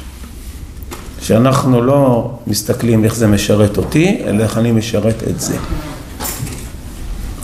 שאנחנו 1.22 1.82
לא 1.82 2.32
מסתכלים 2.48 3.04
איך 3.04 3.16
זה 3.16 3.28
משרת 3.28 3.78
אותי, 3.78 4.22
אלא 4.26 4.44
איך 4.44 4.58
אני 4.58 4.72
משרת 4.72 5.24
את 5.30 5.40
זה. 5.40 5.58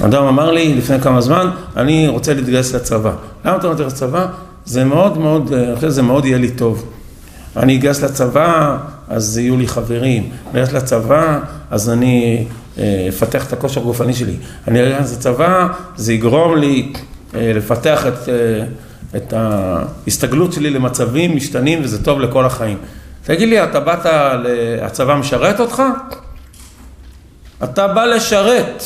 אדם 0.01 0.23
אמר 0.23 0.51
לי 0.51 0.73
לפני 0.73 0.99
כמה 0.99 1.21
זמן, 1.21 1.49
אני 1.77 2.07
רוצה 2.07 2.33
להתגייס 2.33 2.75
לצבא. 2.75 3.11
למה 3.45 3.57
אתה 3.57 3.67
רוצה 3.67 3.85
לצבא? 3.85 4.25
זה 4.65 4.83
מאוד 4.83 5.17
מאוד, 5.17 5.53
אני 5.53 5.75
חושב 5.75 5.89
שזה 5.89 6.01
מאוד 6.01 6.25
יהיה 6.25 6.37
לי 6.37 6.51
טוב. 6.51 6.85
אני 7.57 7.75
אגייס 7.75 8.03
לצבא, 8.03 8.77
אז 9.09 9.37
יהיו 9.37 9.57
לי 9.57 9.67
חברים. 9.67 10.29
אני 10.51 10.63
אגייס 10.63 10.73
לצבא, 10.73 11.39
אז 11.71 11.89
אני 11.89 12.45
אפתח 13.09 13.47
את 13.47 13.53
הכושר 13.53 13.81
הגופני 13.81 14.13
שלי. 14.13 14.35
אני 14.67 14.83
אגייס 14.83 15.13
לצבא, 15.13 15.67
זה 15.95 16.13
יגרום 16.13 16.55
לי 16.55 16.93
לפתח 17.33 18.07
את, 18.07 18.29
את 19.15 19.33
ההסתגלות 19.33 20.53
שלי 20.53 20.69
למצבים 20.69 21.35
משתנים, 21.35 21.79
וזה 21.83 22.03
טוב 22.03 22.19
לכל 22.19 22.45
החיים. 22.45 22.77
תגיד 23.27 23.49
לי, 23.49 23.63
אתה 23.63 23.79
באת, 23.79 24.05
הצבא 24.81 25.15
משרת 25.15 25.59
אותך? 25.59 25.83
אתה 27.63 27.87
בא 27.87 28.05
לשרת. 28.05 28.83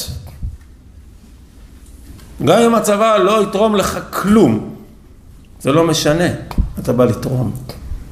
גם 2.46 2.60
אם 2.62 2.76
הצבא 2.76 3.18
לא 3.18 3.44
יתרום 3.44 3.76
לך 3.76 4.00
כלום, 4.10 4.76
זה 5.62 5.72
לא 5.72 5.88
משנה, 5.88 6.26
אתה 6.80 6.94
בא 6.94 7.06
לתרום, 7.06 7.52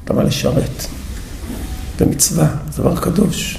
אתה 0.04 0.14
בא 0.14 0.22
לשרת. 0.22 0.86
זה 1.98 2.06
מצווה, 2.06 2.46
זה 2.70 2.82
דבר 2.82 2.96
קדוש. 2.96 3.58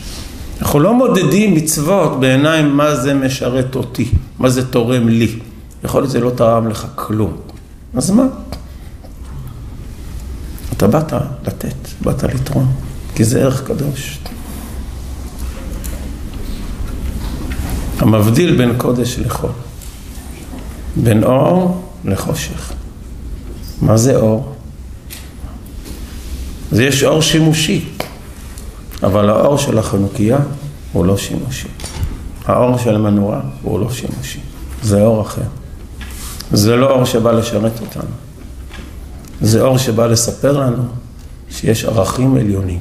אנחנו 0.62 0.80
לא 0.80 0.94
מודדים 0.94 1.56
מצוות 1.56 2.20
בעיניים 2.20 2.78
מה 2.78 2.96
זה 2.96 3.14
משרת 3.14 3.76
אותי, 3.76 4.12
מה 4.40 4.50
זה 4.50 4.72
תורם 4.72 5.08
לי. 5.08 5.40
יכול 5.84 6.02
להיות 6.02 6.10
שזה 6.10 6.20
לא 6.20 6.30
תרם 6.30 6.68
לך 6.68 6.88
כלום. 6.96 7.38
אז 7.96 8.12
מה? 8.12 8.24
אתה 10.84 10.88
באת 10.90 11.14
לתת, 11.48 11.88
באת 12.02 12.24
לתרום, 12.24 12.74
כי 13.16 13.24
זה 13.24 13.42
ערך 13.42 13.64
קדוש. 13.68 14.20
המבדיל 18.00 18.58
בין 18.58 18.78
קודש 18.78 19.20
לחול, 19.20 19.50
בין 20.96 21.24
אור 21.24 21.82
לחושך. 22.06 22.74
מה 23.82 23.98
זה 23.98 24.16
אור? 24.16 24.56
זה 26.72 26.84
יש 26.84 27.04
אור 27.04 27.22
שימושי, 27.22 27.86
אבל 29.04 29.30
האור 29.30 29.58
של 29.58 29.78
החנוכיה 29.78 30.38
הוא 30.92 31.06
לא 31.06 31.18
שימושי. 31.18 31.68
האור 32.46 32.78
של 32.78 32.96
המנורה 32.96 33.42
הוא 33.62 33.80
לא 33.80 33.92
שימושי, 33.92 34.40
זה 34.84 35.02
אור 35.02 35.22
אחר. 35.22 35.42
זה 36.52 36.76
לא 36.76 36.92
אור 36.92 37.06
שבא 37.06 37.32
לשרת 37.32 37.82
אותנו. 37.82 38.31
זה 39.42 39.62
אור 39.62 39.78
שבא 39.78 40.08
לספר 40.08 40.58
לנו 40.58 40.84
שיש 41.50 41.86
ערכים 41.86 42.36
עליונים, 42.36 42.80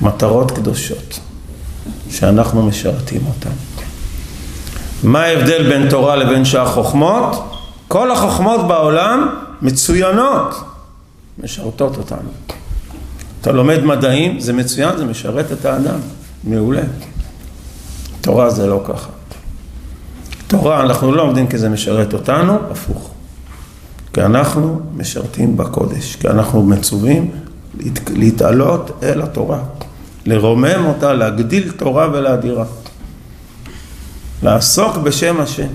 מטרות 0.00 0.50
קדושות, 0.50 1.20
שאנחנו 2.10 2.62
משרתים 2.62 3.20
אותן. 3.26 3.50
מה 5.02 5.22
ההבדל 5.22 5.68
בין 5.68 5.88
תורה 5.88 6.16
לבין 6.16 6.44
שאר 6.44 6.66
חוכמות? 6.66 7.44
כל 7.88 8.10
החוכמות 8.10 8.68
בעולם 8.68 9.28
מצוינות, 9.62 10.54
משרתות 11.38 11.96
אותנו. 11.96 12.28
אתה 13.40 13.52
לומד 13.52 13.84
מדעים, 13.84 14.40
זה 14.40 14.52
מצוין, 14.52 14.96
זה 14.96 15.04
משרת 15.04 15.52
את 15.52 15.64
האדם, 15.64 15.98
מעולה. 16.44 16.82
תורה 18.20 18.50
זה 18.50 18.66
לא 18.66 18.82
ככה. 18.84 19.08
תורה 20.46 20.80
אנחנו 20.80 21.12
לא 21.12 21.26
לומדים 21.26 21.46
כי 21.46 21.58
זה 21.58 21.68
משרת 21.68 22.12
אותנו, 22.12 22.58
הפוך. 22.70 23.11
כי 24.12 24.22
אנחנו 24.22 24.80
משרתים 24.96 25.56
בקודש, 25.56 26.16
כי 26.16 26.28
אנחנו 26.28 26.62
מצווים 26.62 27.30
להת... 27.78 28.10
להתעלות 28.10 28.90
אל 29.02 29.22
התורה, 29.22 29.58
לרומם 30.26 30.84
אותה, 30.86 31.12
להגדיל 31.12 31.70
תורה 31.70 32.08
ולהדירה, 32.12 32.64
לעסוק 34.42 34.96
בשם 34.96 35.40
השם, 35.40 35.68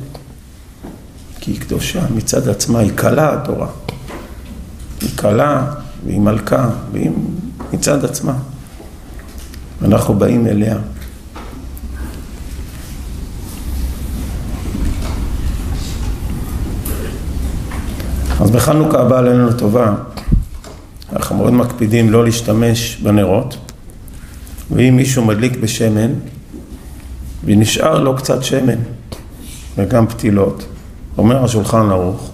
כי 1.40 1.52
היא 1.52 1.62
קדושה 1.62 2.02
מצד 2.16 2.48
עצמה, 2.48 2.80
היא 2.80 2.92
קלה 2.96 3.34
התורה, 3.34 3.68
היא 5.02 5.10
קלה 5.16 5.74
והיא 6.06 6.20
מלכה, 6.20 6.70
והיא 6.92 7.12
מצד 7.74 8.06
עצמה, 8.06 8.34
אנחנו 9.82 10.14
באים 10.14 10.48
אליה. 10.48 10.78
אז 18.48 18.54
בחנוכה 18.54 19.02
הבא 19.02 19.18
עלינו 19.18 19.50
לטובה, 19.50 19.96
אנחנו 21.14 21.36
מאוד 21.36 21.54
מקפידים 21.54 22.12
לא 22.12 22.24
להשתמש 22.26 22.98
בנרות, 23.04 23.58
ואם 24.72 24.96
מישהו 24.96 25.26
מדליק 25.26 25.58
בשמן, 25.58 26.12
ונשאר 27.46 28.00
לו 28.00 28.16
קצת 28.16 28.44
שמן, 28.44 28.78
וגם 29.78 30.08
פתילות, 30.08 30.66
אומר 31.18 31.44
השולחן 31.44 31.90
ערוך, 31.90 32.32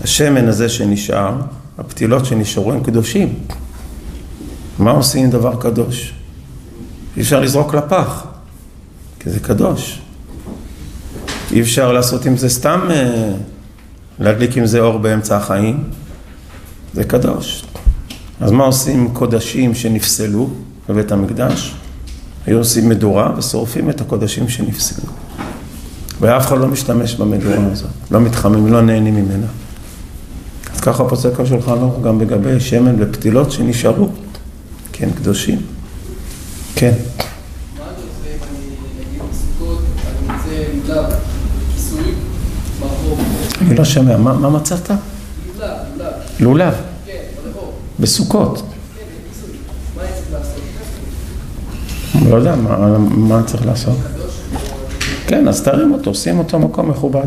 השמן 0.00 0.48
הזה 0.48 0.68
שנשאר, 0.68 1.34
הפתילות 1.78 2.24
שנשארו 2.24 2.72
הם 2.72 2.82
קדושים. 2.82 3.34
מה 4.78 4.90
עושים 4.90 5.24
עם 5.24 5.30
דבר 5.30 5.56
קדוש? 5.56 6.12
אי 7.16 7.22
אפשר 7.22 7.40
לזרוק 7.40 7.74
לפח, 7.74 8.24
כי 9.20 9.30
זה 9.30 9.40
קדוש. 9.40 10.00
אי 11.52 11.60
אפשר 11.60 11.92
לעשות 11.92 12.26
עם 12.26 12.36
זה 12.36 12.48
סתם... 12.48 12.80
להדליק 14.18 14.56
עם 14.56 14.66
זה 14.66 14.80
אור 14.80 14.98
באמצע 14.98 15.36
החיים, 15.36 15.84
זה 16.94 17.04
קדוש. 17.04 17.64
אז 18.40 18.50
מה 18.50 18.64
עושים 18.64 19.10
קודשים 19.12 19.74
שנפסלו 19.74 20.50
בבית 20.88 21.12
המקדש? 21.12 21.74
היו 22.46 22.58
עושים 22.58 22.88
מדורה 22.88 23.32
ושורפים 23.38 23.90
את 23.90 24.00
הקודשים 24.00 24.48
שנפסלו. 24.48 25.12
ואף 26.20 26.46
אחד 26.46 26.58
לא 26.58 26.66
משתמש 26.66 27.14
במדורה 27.14 27.72
הזאת, 27.72 27.90
לא 28.10 28.20
מתחמם, 28.20 28.72
לא 28.72 28.82
נהנים 28.82 29.14
ממנה. 29.14 29.46
אז 30.74 30.80
ככה 30.80 31.04
פוסק 31.04 31.40
השולחן 31.40 31.72
ערוך 31.72 32.02
גם 32.04 32.20
לגבי 32.20 32.60
שמן 32.60 32.94
ופתילות 32.98 33.52
שנשארו, 33.52 34.08
כן, 34.92 35.08
קדושים. 35.10 35.60
כן. 36.74 36.92
מה 36.92 37.84
אתה 37.84 38.02
עושה 38.02 38.28
אם 38.28 38.38
אני, 38.50 38.66
נגיד 39.10 39.22
בסוכות, 39.30 39.82
אני 40.06 40.36
מוצא 40.36 40.94
לולב, 40.94 41.14
כיסוי, 41.74 42.14
ברחוב? 42.80 43.20
לא 43.76 43.84
שומע, 43.84 44.16
מה, 44.16 44.32
מה 44.32 44.50
מצאת? 44.50 44.90
לולב, 44.90 45.70
לולב, 46.40 46.74
כן, 47.06 47.12
בסוכות. 48.00 48.62
לא 52.28 52.36
יודע, 52.36 52.56
מה, 52.56 52.98
מה 52.98 53.42
צריך 53.42 53.66
לעשות? 53.66 53.96
כן, 55.26 55.48
אז 55.48 55.62
תרים 55.62 55.92
אותו, 55.92 56.14
שים 56.14 56.38
אותו 56.38 56.58
מקום 56.58 56.90
מכובד. 56.90 57.26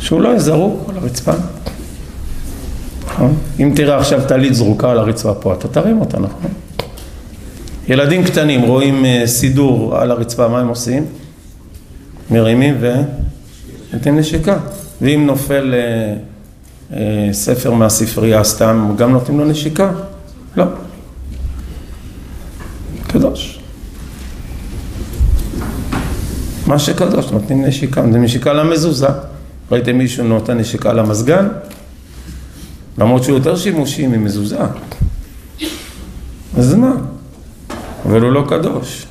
שהוא 0.00 0.20
לא 0.20 0.28
יהיה 0.28 0.40
על 0.88 0.96
הרצפה. 0.96 1.32
נכון? 3.06 3.36
אם 3.60 3.72
תראה 3.76 3.98
עכשיו 3.98 4.20
טלית 4.28 4.54
זרוקה 4.54 4.90
על 4.90 4.98
הרצפה 4.98 5.34
פה, 5.34 5.54
אתה 5.54 5.68
תרים 5.68 6.00
אותה, 6.00 6.18
נכון? 6.18 6.50
ילדים 7.88 8.24
קטנים 8.24 8.62
רואים 8.62 9.04
אה, 9.04 9.22
סידור 9.26 9.96
על 9.96 10.10
הרצפה, 10.10 10.48
מה 10.48 10.60
הם 10.60 10.68
עושים? 10.68 11.06
מרימים 12.30 12.76
ונותנים 13.92 14.18
נשיקה. 14.18 14.58
ואם 15.00 15.26
נופל 15.26 15.74
אה, 15.74 16.14
אה, 16.96 17.32
ספר 17.32 17.72
מהספרייה 17.72 18.44
סתם, 18.44 18.94
גם 18.98 19.12
נותנים 19.12 19.38
לו 19.38 19.44
נשיקה? 19.44 19.90
לא. 20.56 20.64
קדוש. 23.06 23.60
מה 26.66 26.78
שקדוש, 26.78 27.30
נותנים 27.30 27.64
נשיקה, 27.64 28.02
נותנים 28.02 28.24
נשיקה 28.24 28.52
למזוזה. 28.52 29.08
ראיתם 29.70 29.98
מישהו 29.98 30.24
נותן 30.24 30.58
נשיקה 30.58 30.92
למזגן? 30.92 31.48
למרות 32.98 33.22
שהוא 33.24 33.36
יותר 33.36 33.56
שימושי 33.56 34.06
ממזוזה. 34.06 34.58
אז 36.56 36.74
מה? 36.74 36.92
אבל 38.06 38.22
הוא 38.22 38.32
לא 38.32 38.44
קדוש. 38.48 39.06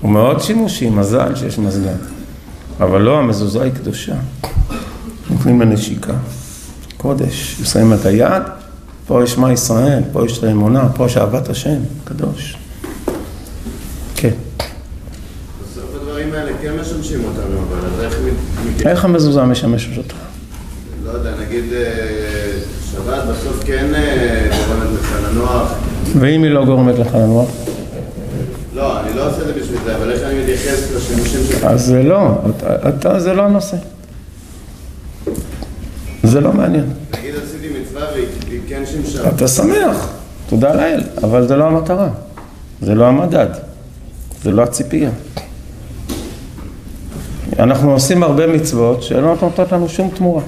הוא 0.00 0.10
מאוד 0.10 0.40
שימושי, 0.40 0.90
מזל 0.90 1.34
שיש 1.34 1.58
מזגן. 1.58 2.17
אבל 2.80 3.00
לא, 3.02 3.18
המזוזה 3.18 3.62
היא 3.62 3.72
קדושה. 3.72 4.14
נותנים 5.30 5.60
לה 5.60 5.66
נשיקה. 5.66 6.12
קודש, 6.96 7.60
שמים 7.64 7.92
את 7.92 8.06
היד, 8.06 8.42
פה 9.06 9.24
יש 9.24 9.38
מה 9.38 9.52
ישראל, 9.52 10.02
פה 10.12 10.26
יש 10.26 10.38
את 10.38 10.44
האמונה, 10.44 10.88
פה 10.96 11.06
יש 11.06 11.16
אהבת 11.16 11.48
השם, 11.48 11.78
קדוש. 12.04 12.56
כן. 14.14 14.30
בסוף 15.62 15.84
הדברים 16.00 16.32
האלה 16.32 16.52
כן 16.62 16.72
משמשים 16.80 17.24
אותנו, 17.24 17.58
אבל 17.68 17.86
אז 17.86 18.00
איך 18.00 18.18
איך 18.86 19.04
המזוזה 19.04 19.44
משמשת 19.44 19.98
אותך? 19.98 20.16
לא 21.04 21.10
יודע, 21.10 21.30
נגיד 21.46 21.64
אה, 21.72 22.58
שבת 22.92 23.22
בסוף 23.24 23.64
כן 23.64 23.94
אה, 23.94 24.48
גורמת 24.66 25.00
לך 25.00 25.16
לנוח. 25.24 25.72
ואם 26.18 26.42
היא 26.42 26.50
לא 26.50 26.64
גורמת 26.64 26.98
לך 26.98 27.14
לנוח? 27.14 27.48
לא, 29.18 29.26
עושה 29.30 29.40
את 29.40 29.46
זה 29.46 29.52
בשביל 29.52 29.78
זה, 29.84 29.96
אבל 29.96 30.10
איך 30.10 30.22
אני 30.22 30.40
מתייחס 30.42 30.92
לשימושים 30.96 31.40
שלך? 31.48 31.64
אז 31.64 31.84
זה 31.84 32.02
לא, 32.02 32.30
אתה, 32.88 33.20
זה 33.20 33.34
לא 33.34 33.42
הנושא. 33.42 33.76
זה 36.22 36.40
לא 36.40 36.52
מעניין. 36.52 36.90
נגיד 37.18 37.34
עשיתי 37.34 37.68
מצווה 37.80 38.02
והיא 38.14 38.60
כן 38.68 38.82
שימשה. 38.86 39.28
אתה 39.28 39.48
שמח, 39.48 40.10
תודה 40.48 40.74
לאל, 40.74 41.00
אבל 41.22 41.48
זה 41.48 41.56
לא 41.56 41.64
המטרה. 41.64 42.08
זה 42.82 42.94
לא 42.94 43.06
המדד. 43.06 43.46
זה 44.42 44.50
לא 44.50 44.62
הציפייה. 44.62 45.10
אנחנו 47.58 47.92
עושים 47.92 48.22
הרבה 48.22 48.46
מצוות 48.46 49.02
שלא 49.02 49.36
נותנות 49.42 49.72
לנו 49.72 49.88
שום 49.88 50.10
תמורה. 50.14 50.42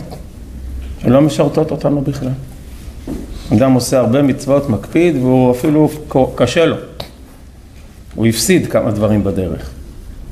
שלא 1.02 1.20
משרתות 1.20 1.70
אותנו 1.70 2.00
בכלל. 2.00 2.32
אדם 3.52 3.72
עושה 3.72 3.98
הרבה 3.98 4.22
מצוות, 4.22 4.70
מקפיד, 4.70 5.16
והוא 5.16 5.50
אפילו 5.50 5.88
קשה 6.34 6.66
לו. 6.66 6.76
הוא 8.14 8.26
הפסיד 8.26 8.66
כמה 8.66 8.90
דברים 8.90 9.24
בדרך. 9.24 9.70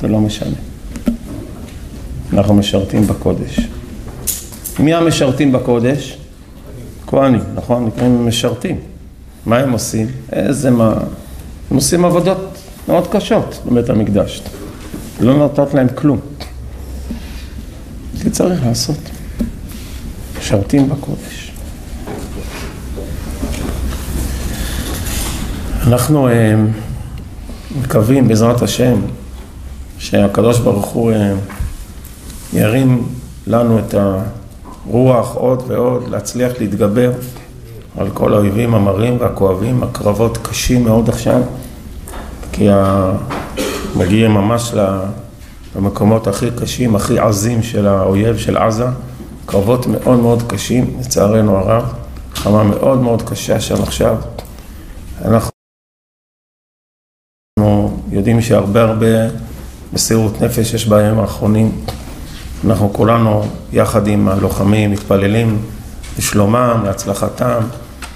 זה 0.01 0.09
לא 0.09 0.21
משנה. 0.21 0.57
אנחנו 2.33 2.55
משרתים 2.55 3.07
בקודש. 3.07 3.61
מי 4.79 4.95
המשרתים 4.95 5.53
בקודש? 5.53 6.19
כהנים, 7.07 7.41
נכון? 7.55 7.87
נקראים 7.87 8.27
משרתים. 8.27 8.81
מה 9.47 9.59
הם 9.59 9.73
עושים? 9.73 10.07
איזה 10.33 10.71
מה... 10.71 10.95
הם 11.71 11.77
עושים 11.77 12.05
עבודות 12.05 12.59
מאוד 12.89 13.07
קשות 13.07 13.63
בבית 13.67 13.91
המקדש. 13.91 14.43
לא 15.21 15.39
נותנות 15.39 15.75
להם 15.75 15.87
כלום. 15.95 16.19
זה 18.15 18.31
צריך 18.31 18.67
לעשות. 18.67 18.99
משרתים 20.41 20.89
בקודש. 20.89 21.53
אנחנו 25.87 26.29
אה, 26.29 26.55
מקווים 27.77 28.29
בעזרת 28.29 28.63
השם 28.63 29.01
שהקדוש 29.99 30.59
ברוך 30.59 30.87
הוא 30.87 31.13
אה, 31.13 31.35
ירים 32.53 33.09
לנו 33.47 33.79
את 33.79 33.95
הרוח 33.95 35.35
עוד 35.35 35.63
ועוד 35.67 36.09
להצליח 36.09 36.53
להתגבר 36.59 37.13
על 37.99 38.11
כל 38.15 38.35
האויבים 38.35 38.75
המרים 38.75 39.17
והכואבים, 39.21 39.83
הקרבות 39.83 40.39
קשים 40.43 40.85
מאוד 40.85 41.09
עכשיו, 41.09 41.41
כי. 42.53 42.69
מגיעים 43.97 44.31
ממש 44.31 44.75
למקומות 45.77 46.27
הכי 46.27 46.51
קשים, 46.51 46.97
הכי 46.97 47.19
עזים 47.19 47.63
של 47.63 47.87
האויב 47.87 48.37
של 48.37 48.57
עזה, 48.57 48.87
קרבות 49.47 49.87
מאוד 49.87 50.19
מאוד 50.19 50.43
קשים, 50.47 50.97
לצערנו 51.01 51.57
הרב, 51.57 51.93
חמה 52.35 52.63
מאוד 52.63 53.01
מאוד 53.03 53.23
קשה 53.23 53.61
שם 53.61 53.83
עכשיו. 53.83 54.17
אנחנו 55.25 55.58
יודעים 58.13 58.43
שהרבה 58.43 58.83
הרבה 58.83 59.07
מסירות 59.93 60.43
נפש 60.43 60.75
יש 60.75 60.89
בימים 60.89 61.19
האחרונים. 61.19 61.73
אנחנו 62.67 62.93
כולנו, 62.93 63.45
יחד 63.73 64.07
עם 64.07 64.29
הלוחמים, 64.29 64.91
מתפללים 64.91 65.59
לשלומם, 66.19 66.83
להצלחתם, 66.85 67.61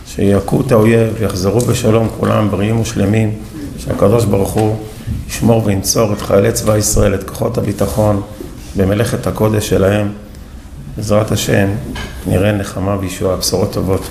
שיכו 0.06 0.60
את 0.60 0.72
האויב 0.72 1.14
ויחזרו 1.18 1.60
בשלום 1.60 2.08
כולם 2.20 2.50
בריאים 2.50 2.80
ושלמים, 2.80 3.30
שהקדוש 3.78 4.24
ברוך 4.24 4.52
הוא 4.52 4.76
ישמור 5.28 5.62
וינצור 5.64 6.12
את 6.12 6.22
חיילי 6.22 6.52
צבא 6.52 6.76
ישראל, 6.76 7.14
את 7.14 7.30
כוחות 7.30 7.58
הביטחון, 7.58 8.22
במלאכת 8.76 9.26
הקודש 9.26 9.68
שלהם. 9.68 10.08
בעזרת 10.96 11.32
השם, 11.32 11.68
נראה 12.26 12.52
נחמה 12.52 12.96
וישועה, 13.00 13.36
בשורות 13.36 13.72
טובות. 13.72 14.02